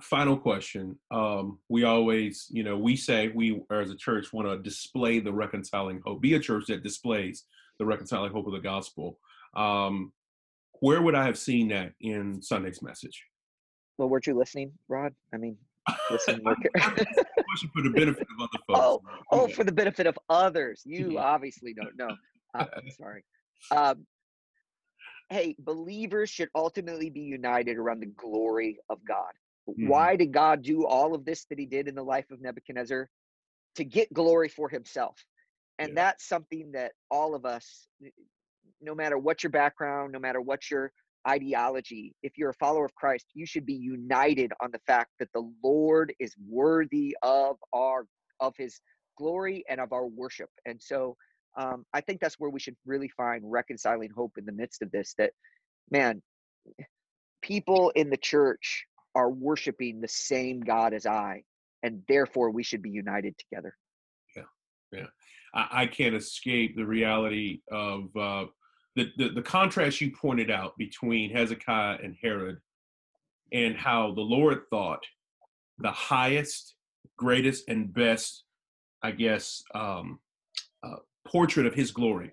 final 0.00 0.36
question 0.36 0.98
um, 1.10 1.58
we 1.68 1.84
always 1.84 2.46
you 2.50 2.64
know 2.64 2.76
we 2.76 2.96
say 2.96 3.28
we 3.28 3.60
as 3.70 3.90
a 3.90 3.96
church 3.96 4.32
want 4.32 4.48
to 4.48 4.58
display 4.58 5.20
the 5.20 5.32
reconciling 5.32 6.00
hope 6.04 6.20
be 6.20 6.34
a 6.34 6.40
church 6.40 6.64
that 6.66 6.82
displays 6.82 7.44
the 7.78 7.84
reconciling 7.84 8.32
hope 8.32 8.46
of 8.46 8.52
the 8.54 8.58
gospel 8.58 9.18
um, 9.54 10.12
where 10.80 11.02
would 11.02 11.14
i 11.14 11.24
have 11.24 11.38
seen 11.38 11.68
that 11.68 11.92
in 12.00 12.40
sunday's 12.42 12.82
message 12.82 13.22
Well, 13.98 14.08
weren't 14.08 14.26
you 14.26 14.36
listening, 14.36 14.72
Rod? 14.88 15.14
I 15.32 15.36
mean, 15.36 15.56
listen 16.10 16.40
more. 16.42 16.56
for 17.74 17.82
the 17.82 17.90
benefit 17.90 18.26
of 18.30 18.40
other 18.40 18.58
folks 18.66 18.80
Oh, 18.80 19.02
oh, 19.32 19.48
for 19.48 19.64
the 19.64 19.72
benefit 19.72 20.06
of 20.06 20.18
others. 20.28 20.82
You 20.84 21.18
obviously 21.18 21.74
don't 21.74 21.96
know. 21.96 22.16
Uh, 22.54 22.64
sorry. 22.98 23.22
Um, 23.70 24.06
hey, 25.28 25.54
believers 25.58 26.30
should 26.30 26.48
ultimately 26.54 27.10
be 27.10 27.20
united 27.20 27.76
around 27.76 28.00
the 28.00 28.06
glory 28.06 28.78
of 28.88 29.04
God. 29.04 29.32
Mhm. 29.68 29.88
Why 29.88 30.16
did 30.16 30.32
God 30.32 30.62
do 30.62 30.86
all 30.86 31.14
of 31.14 31.26
this 31.26 31.44
that 31.46 31.58
he 31.58 31.66
did 31.66 31.86
in 31.86 31.94
the 31.94 32.02
life 32.02 32.30
of 32.30 32.40
Nebuchadnezzar? 32.40 33.10
To 33.74 33.84
get 33.84 34.10
glory 34.10 34.48
for 34.48 34.70
himself. 34.70 35.22
And 35.78 35.90
Yeah. 35.90 35.94
that's 35.96 36.26
something 36.26 36.72
that 36.72 36.92
all 37.10 37.34
of 37.34 37.44
us, 37.44 37.86
no 38.80 38.94
matter 38.94 39.18
what 39.18 39.42
your 39.42 39.50
background, 39.50 40.12
no 40.12 40.18
matter 40.18 40.40
what 40.40 40.70
your 40.70 40.94
ideology, 41.26 42.14
if 42.22 42.36
you're 42.36 42.50
a 42.50 42.54
follower 42.54 42.84
of 42.84 42.94
Christ, 42.94 43.26
you 43.34 43.46
should 43.46 43.66
be 43.66 43.74
united 43.74 44.52
on 44.60 44.70
the 44.70 44.80
fact 44.86 45.10
that 45.18 45.28
the 45.34 45.50
Lord 45.62 46.14
is 46.18 46.34
worthy 46.48 47.16
of 47.22 47.56
our 47.72 48.06
of 48.40 48.54
his 48.56 48.80
glory 49.16 49.64
and 49.68 49.80
of 49.80 49.92
our 49.92 50.06
worship. 50.06 50.50
And 50.66 50.80
so 50.80 51.16
um, 51.58 51.84
I 51.94 52.00
think 52.00 52.20
that's 52.20 52.38
where 52.38 52.50
we 52.50 52.60
should 52.60 52.76
really 52.84 53.08
find 53.16 53.42
reconciling 53.44 54.10
hope 54.14 54.32
in 54.38 54.44
the 54.44 54.52
midst 54.52 54.82
of 54.82 54.90
this. 54.92 55.14
That 55.18 55.32
man, 55.90 56.22
people 57.42 57.90
in 57.90 58.10
the 58.10 58.16
church 58.16 58.84
are 59.14 59.30
worshiping 59.30 60.00
the 60.00 60.08
same 60.08 60.60
God 60.60 60.92
as 60.92 61.06
I, 61.06 61.42
and 61.82 62.02
therefore 62.08 62.50
we 62.50 62.62
should 62.62 62.82
be 62.82 62.90
united 62.90 63.34
together. 63.38 63.74
Yeah, 64.36 64.42
yeah. 64.92 65.06
I, 65.54 65.82
I 65.82 65.86
can't 65.86 66.14
escape 66.14 66.76
the 66.76 66.86
reality 66.86 67.60
of 67.70 68.14
uh, 68.16 68.44
the, 68.96 69.12
the 69.18 69.28
the 69.28 69.42
contrast 69.42 70.00
you 70.00 70.10
pointed 70.10 70.50
out 70.50 70.76
between 70.78 71.30
Hezekiah 71.30 71.98
and 72.02 72.16
Herod, 72.20 72.58
and 73.52 73.76
how 73.76 74.12
the 74.14 74.22
Lord 74.22 74.62
thought 74.70 75.04
the 75.78 75.92
highest, 75.92 76.74
greatest, 77.18 77.68
and 77.68 77.92
best, 77.92 78.44
I 79.02 79.10
guess, 79.10 79.62
um, 79.74 80.18
uh, 80.82 80.96
portrait 81.28 81.66
of 81.66 81.74
His 81.74 81.90
glory 81.90 82.32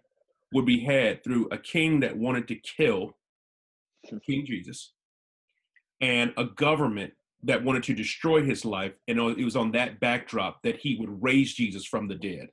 would 0.54 0.66
be 0.66 0.80
had 0.80 1.24
through 1.24 1.50
a 1.52 1.58
king 1.58 2.00
that 2.00 2.16
wanted 2.16 2.48
to 2.48 2.56
kill 2.56 3.18
King 4.26 4.46
Jesus, 4.46 4.94
and 6.02 6.34
a 6.38 6.46
government 6.46 7.14
that 7.44 7.64
wanted 7.64 7.84
to 7.84 7.94
destroy 7.94 8.42
his 8.42 8.64
life, 8.64 8.94
and 9.08 9.20
it 9.20 9.44
was 9.44 9.56
on 9.56 9.72
that 9.72 10.00
backdrop 10.00 10.62
that 10.64 10.78
he 10.78 10.96
would 10.98 11.22
raise 11.22 11.54
Jesus 11.54 11.86
from 11.86 12.08
the 12.08 12.16
dead 12.16 12.48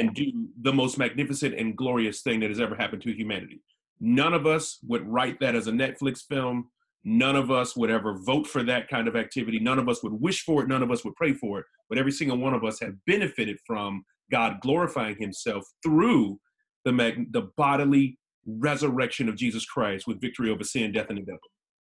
and 0.00 0.14
do 0.14 0.48
the 0.62 0.72
most 0.72 0.98
magnificent 0.98 1.54
and 1.54 1.76
glorious 1.76 2.22
thing 2.22 2.40
that 2.40 2.50
has 2.50 2.60
ever 2.60 2.74
happened 2.74 3.02
to 3.02 3.12
humanity. 3.12 3.60
None 4.00 4.34
of 4.34 4.46
us 4.46 4.78
would 4.86 5.06
write 5.06 5.38
that 5.40 5.54
as 5.54 5.66
a 5.66 5.72
Netflix 5.72 6.20
film. 6.28 6.70
None 7.04 7.36
of 7.36 7.50
us 7.50 7.76
would 7.76 7.90
ever 7.90 8.18
vote 8.24 8.46
for 8.46 8.62
that 8.64 8.88
kind 8.88 9.08
of 9.08 9.16
activity. 9.16 9.58
None 9.60 9.78
of 9.78 9.88
us 9.88 10.02
would 10.02 10.12
wish 10.12 10.42
for 10.42 10.62
it. 10.62 10.68
None 10.68 10.82
of 10.82 10.90
us 10.90 11.04
would 11.04 11.14
pray 11.14 11.34
for 11.34 11.60
it. 11.60 11.66
But 11.88 11.98
every 11.98 12.12
single 12.12 12.38
one 12.38 12.54
of 12.54 12.64
us 12.64 12.80
have 12.80 12.94
benefited 13.06 13.58
from 13.66 14.04
God 14.30 14.60
glorifying 14.60 15.16
himself 15.18 15.64
through 15.82 16.38
the, 16.84 16.92
mag- 16.92 17.32
the 17.32 17.48
bodily 17.56 18.18
resurrection 18.46 19.28
of 19.28 19.36
Jesus 19.36 19.64
Christ 19.64 20.06
with 20.06 20.20
victory 20.20 20.50
over 20.50 20.64
sin, 20.64 20.92
death, 20.92 21.06
and 21.08 21.18
the 21.18 21.22
devil. 21.22 21.40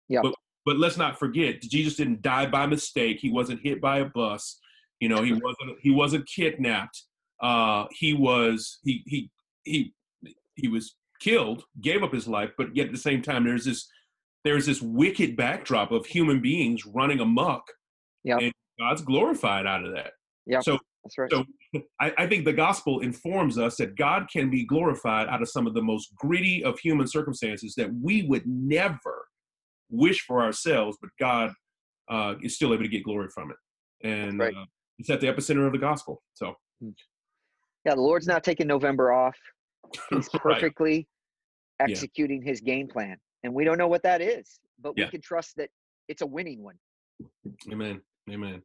Yeah. 0.07 0.21
But, 0.21 0.35
but 0.65 0.77
let's 0.77 0.97
not 0.97 1.17
forget, 1.17 1.61
Jesus 1.61 1.95
didn't 1.95 2.21
die 2.21 2.45
by 2.45 2.65
mistake. 2.67 3.17
He 3.19 3.31
wasn't 3.31 3.61
hit 3.63 3.81
by 3.81 3.99
a 3.99 4.05
bus. 4.05 4.59
You 4.99 5.07
know, 5.07 5.23
he 5.23 5.31
wasn't 5.31 5.77
he 5.81 5.91
wasn't 5.91 6.27
kidnapped. 6.27 7.03
Uh, 7.41 7.85
he 7.91 8.13
was 8.13 8.79
he 8.83 9.03
he 9.07 9.29
he 9.63 9.93
he 10.55 10.67
was 10.67 10.95
killed, 11.19 11.63
gave 11.81 12.03
up 12.03 12.13
his 12.13 12.27
life, 12.27 12.51
but 12.57 12.75
yet 12.75 12.87
at 12.87 12.91
the 12.91 12.97
same 12.97 13.21
time, 13.21 13.45
there's 13.45 13.65
this 13.65 13.87
there's 14.45 14.65
this 14.65 14.81
wicked 14.81 15.35
backdrop 15.35 15.91
of 15.91 16.05
human 16.05 16.41
beings 16.41 16.85
running 16.85 17.19
amok. 17.19 17.63
Yeah. 18.23 18.37
And 18.37 18.53
God's 18.79 19.01
glorified 19.01 19.65
out 19.65 19.83
of 19.83 19.93
that. 19.93 20.11
Yeah. 20.45 20.61
So 20.61 20.79
That's 21.03 21.17
right. 21.17 21.31
so 21.31 21.45
I, 22.01 22.13
I 22.17 22.27
think 22.27 22.45
the 22.45 22.53
gospel 22.53 23.01
informs 23.01 23.57
us 23.57 23.75
that 23.77 23.97
God 23.97 24.27
can 24.31 24.49
be 24.49 24.65
glorified 24.65 25.27
out 25.27 25.41
of 25.41 25.49
some 25.49 25.67
of 25.67 25.73
the 25.73 25.81
most 25.81 26.13
gritty 26.15 26.63
of 26.63 26.79
human 26.79 27.07
circumstances 27.07 27.73
that 27.75 27.89
we 28.01 28.23
would 28.23 28.43
never 28.45 29.25
wish 29.89 30.21
for 30.21 30.41
ourselves, 30.41 30.97
but 31.01 31.09
God 31.19 31.51
uh, 32.09 32.35
is 32.41 32.55
still 32.55 32.73
able 32.73 32.83
to 32.83 32.89
get 32.89 33.03
glory 33.03 33.27
from 33.33 33.51
it. 33.51 33.57
And 34.07 34.39
right. 34.39 34.55
uh, 34.55 34.65
it's 34.97 35.09
at 35.09 35.21
the 35.21 35.27
epicenter 35.27 35.65
of 35.65 35.73
the 35.73 35.79
gospel. 35.79 36.21
So 36.33 36.53
yeah, 37.89 37.95
the 37.95 38.01
Lord's 38.01 38.27
not 38.27 38.43
taking 38.43 38.67
November 38.67 39.11
off. 39.11 39.35
He's 40.11 40.29
Right. 40.33 40.41
perfectly 40.43 41.07
executing 41.79 42.41
his 42.43 42.61
game 42.61 42.87
plan. 42.87 43.17
And 43.43 43.51
we 43.53 43.63
don't 43.63 43.79
know 43.79 43.87
what 43.87 44.03
that 44.03 44.21
is, 44.21 44.59
but 44.79 44.93
Yeah. 44.95 45.05
we 45.05 45.11
can 45.11 45.21
trust 45.21 45.55
that 45.57 45.69
it's 46.07 46.21
a 46.21 46.25
winning 46.27 46.61
one. 46.63 46.75
Amen. 47.71 48.01
Amen. 48.29 48.61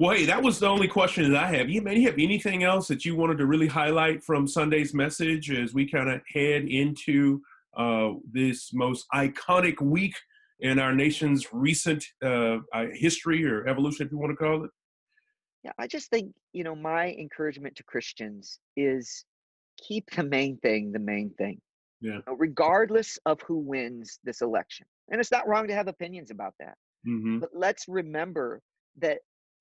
Well, 0.00 0.16
hey, 0.16 0.26
that 0.26 0.42
was 0.42 0.58
the 0.58 0.66
only 0.66 0.88
question 0.88 1.30
that 1.32 1.44
I 1.44 1.46
have. 1.56 1.68
You, 1.70 1.80
man, 1.82 1.96
you 1.96 2.06
have 2.08 2.18
anything 2.18 2.64
else 2.64 2.88
that 2.88 3.04
you 3.04 3.14
wanted 3.14 3.38
to 3.38 3.46
really 3.46 3.68
highlight 3.68 4.22
from 4.24 4.48
Sunday's 4.48 4.94
message 4.94 5.50
as 5.52 5.74
we 5.74 5.88
kind 5.88 6.08
of 6.08 6.20
head 6.32 6.64
into 6.64 7.40
uh, 7.76 8.10
this 8.32 8.72
most 8.72 9.06
iconic 9.14 9.80
week 9.80 10.16
in 10.60 10.80
our 10.80 10.92
nation's 10.94 11.46
recent 11.52 12.04
uh, 12.24 12.58
uh, 12.74 12.86
history 12.94 13.44
or 13.46 13.66
evolution, 13.68 14.06
if 14.06 14.12
you 14.12 14.18
want 14.18 14.32
to 14.32 14.36
call 14.36 14.64
it? 14.64 14.70
Yeah, 15.64 15.72
I 15.78 15.86
just 15.86 16.10
think, 16.10 16.32
you 16.52 16.64
know, 16.64 16.74
my 16.74 17.12
encouragement 17.12 17.76
to 17.76 17.82
Christians 17.82 18.60
is 18.76 19.24
keep 19.76 20.10
the 20.10 20.22
main 20.22 20.56
thing 20.58 20.92
the 20.92 20.98
main 20.98 21.30
thing. 21.38 21.60
Yeah. 22.00 22.14
You 22.14 22.22
know, 22.26 22.36
regardless 22.36 23.18
of 23.26 23.40
who 23.42 23.58
wins 23.58 24.18
this 24.24 24.40
election. 24.40 24.86
And 25.10 25.20
it's 25.20 25.32
not 25.32 25.48
wrong 25.48 25.66
to 25.68 25.74
have 25.74 25.88
opinions 25.88 26.30
about 26.30 26.54
that. 26.60 26.76
Mm-hmm. 27.06 27.38
But 27.38 27.50
let's 27.54 27.86
remember 27.88 28.60
that 28.98 29.18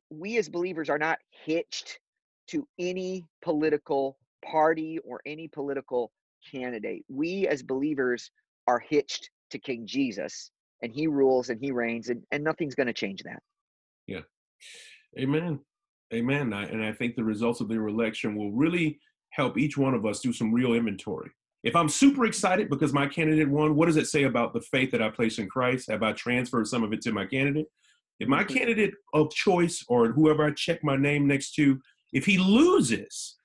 we 0.09 0.37
as 0.37 0.49
believers 0.49 0.89
are 0.89 0.97
not 0.97 1.19
hitched 1.45 1.99
to 2.47 2.67
any 2.79 3.25
political 3.41 4.17
party 4.43 4.99
or 5.03 5.21
any 5.25 5.47
political 5.47 6.11
candidate. 6.51 7.03
We 7.09 7.47
as 7.47 7.63
believers 7.63 8.31
are 8.67 8.79
hitched 8.79 9.29
to 9.51 9.59
King 9.59 9.85
Jesus, 9.85 10.51
and 10.81 10.91
he 10.93 11.07
rules 11.07 11.49
and 11.49 11.59
he 11.61 11.71
reigns, 11.71 12.09
and, 12.09 12.23
and 12.31 12.43
nothing's 12.43 12.75
going 12.75 12.87
to 12.87 12.93
change 12.93 13.23
that. 13.23 13.41
Yeah. 14.05 14.21
Amen. 15.17 15.59
Amen. 16.13 16.53
I, 16.53 16.63
and 16.65 16.83
I 16.83 16.93
think 16.93 17.15
the 17.15 17.23
results 17.23 17.59
of 17.59 17.67
the 17.67 17.75
election 17.75 18.35
will 18.35 18.51
really 18.51 18.99
help 19.31 19.57
each 19.57 19.77
one 19.77 19.93
of 19.93 20.05
us 20.05 20.19
do 20.19 20.31
some 20.31 20.53
real 20.53 20.73
inventory. 20.73 21.29
If 21.63 21.75
I'm 21.75 21.89
super 21.89 22.25
excited 22.25 22.69
because 22.69 22.93
my 22.93 23.07
candidate 23.07 23.49
won, 23.49 23.75
what 23.75 23.87
does 23.87 23.97
it 23.97 24.07
say 24.07 24.23
about 24.23 24.53
the 24.53 24.61
faith 24.61 24.91
that 24.91 25.01
I 25.01 25.09
place 25.09 25.37
in 25.37 25.49
Christ? 25.49 25.91
Have 25.91 26.03
I 26.03 26.13
transferred 26.13 26.67
some 26.67 26.83
of 26.83 26.93
it 26.93 27.01
to 27.01 27.11
my 27.11 27.25
candidate? 27.25 27.67
If 28.19 28.29
my 28.29 28.43
Mhm. 28.43 28.47
candidate 28.49 28.93
of 29.13 29.31
choice 29.31 29.83
or 29.89 30.11
whoever 30.11 30.45
I 30.45 30.51
check 30.51 30.83
my 30.83 30.95
name 30.95 31.27
next 31.27 31.53
to, 31.55 31.81
if 32.13 32.25
he 32.25 32.37
loses, 32.37 33.37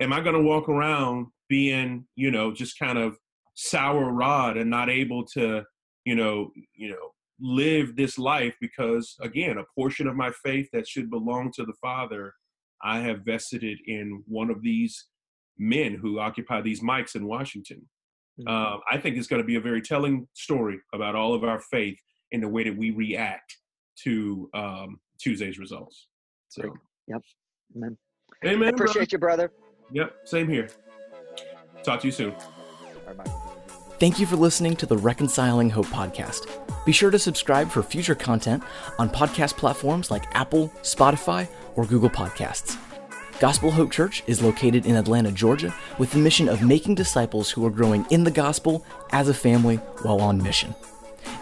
am 0.00 0.12
I 0.12 0.20
going 0.20 0.34
to 0.34 0.42
walk 0.42 0.68
around 0.68 1.28
being, 1.48 2.06
you 2.16 2.30
know, 2.30 2.52
just 2.52 2.78
kind 2.78 2.98
of 2.98 3.18
sour 3.54 4.12
rod 4.12 4.56
and 4.56 4.68
not 4.68 4.90
able 4.90 5.24
to, 5.26 5.64
you 6.04 6.16
know, 6.16 6.52
you 6.74 6.90
know, 6.90 7.12
live 7.40 7.96
this 7.96 8.18
life 8.18 8.54
because 8.60 9.16
again, 9.20 9.58
a 9.58 9.64
portion 9.74 10.06
of 10.06 10.16
my 10.16 10.30
faith 10.44 10.68
that 10.72 10.88
should 10.88 11.10
belong 11.10 11.52
to 11.52 11.64
the 11.64 11.74
Father, 11.80 12.32
I 12.82 13.00
have 13.00 13.20
vested 13.24 13.62
it 13.62 13.78
in 13.86 14.22
one 14.26 14.50
of 14.50 14.62
these 14.62 15.06
men 15.58 15.94
who 15.94 16.18
occupy 16.18 16.60
these 16.60 16.82
mics 16.82 17.14
in 17.14 17.26
Washington. 17.26 17.86
Uh, 18.46 18.78
I 18.90 18.96
think 18.96 19.18
it's 19.18 19.26
going 19.26 19.42
to 19.42 19.46
be 19.46 19.56
a 19.56 19.60
very 19.60 19.82
telling 19.82 20.26
story 20.32 20.78
about 20.94 21.14
all 21.14 21.34
of 21.34 21.44
our 21.44 21.60
faith 21.70 21.98
in 22.32 22.40
the 22.40 22.48
way 22.48 22.64
that 22.64 22.74
we 22.74 22.90
react 22.90 23.54
to 24.04 24.48
um, 24.54 24.98
Tuesday's 25.20 25.58
results. 25.58 26.08
So, 26.48 26.62
Great. 26.62 26.72
Yep. 27.08 27.22
Amen. 27.76 27.98
Amen. 28.44 28.54
I 28.54 28.56
brother. 28.56 28.84
appreciate 28.84 29.12
you, 29.12 29.18
brother. 29.18 29.52
Yep, 29.92 30.12
same 30.24 30.48
here. 30.48 30.68
Talk 31.82 32.00
to 32.00 32.06
you 32.06 32.12
soon. 32.12 32.34
Bye-bye. 33.06 33.39
Thank 34.00 34.18
you 34.18 34.24
for 34.24 34.36
listening 34.36 34.76
to 34.76 34.86
the 34.86 34.96
Reconciling 34.96 35.68
Hope 35.68 35.84
podcast. 35.88 36.46
Be 36.86 36.90
sure 36.90 37.10
to 37.10 37.18
subscribe 37.18 37.68
for 37.68 37.82
future 37.82 38.14
content 38.14 38.62
on 38.98 39.10
podcast 39.10 39.58
platforms 39.58 40.10
like 40.10 40.24
Apple, 40.34 40.72
Spotify, 40.80 41.46
or 41.76 41.84
Google 41.84 42.08
Podcasts. 42.08 42.78
Gospel 43.40 43.70
Hope 43.70 43.90
Church 43.90 44.22
is 44.26 44.40
located 44.40 44.86
in 44.86 44.96
Atlanta, 44.96 45.30
Georgia, 45.30 45.74
with 45.98 46.12
the 46.12 46.18
mission 46.18 46.48
of 46.48 46.62
making 46.62 46.94
disciples 46.94 47.50
who 47.50 47.66
are 47.66 47.70
growing 47.70 48.06
in 48.08 48.24
the 48.24 48.30
gospel 48.30 48.86
as 49.10 49.28
a 49.28 49.34
family 49.34 49.76
while 50.00 50.22
on 50.22 50.42
mission. 50.42 50.74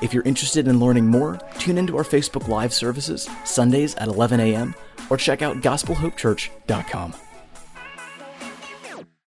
If 0.02 0.12
you're 0.12 0.24
interested 0.24 0.66
in 0.66 0.80
learning 0.80 1.06
more, 1.06 1.38
tune 1.60 1.78
into 1.78 1.96
our 1.96 2.02
Facebook 2.02 2.48
Live 2.48 2.74
services 2.74 3.30
Sundays 3.44 3.94
at 3.94 4.08
11 4.08 4.40
a.m. 4.40 4.74
or 5.10 5.16
check 5.16 5.42
out 5.42 5.58
gospelhopechurch.com. 5.58 7.14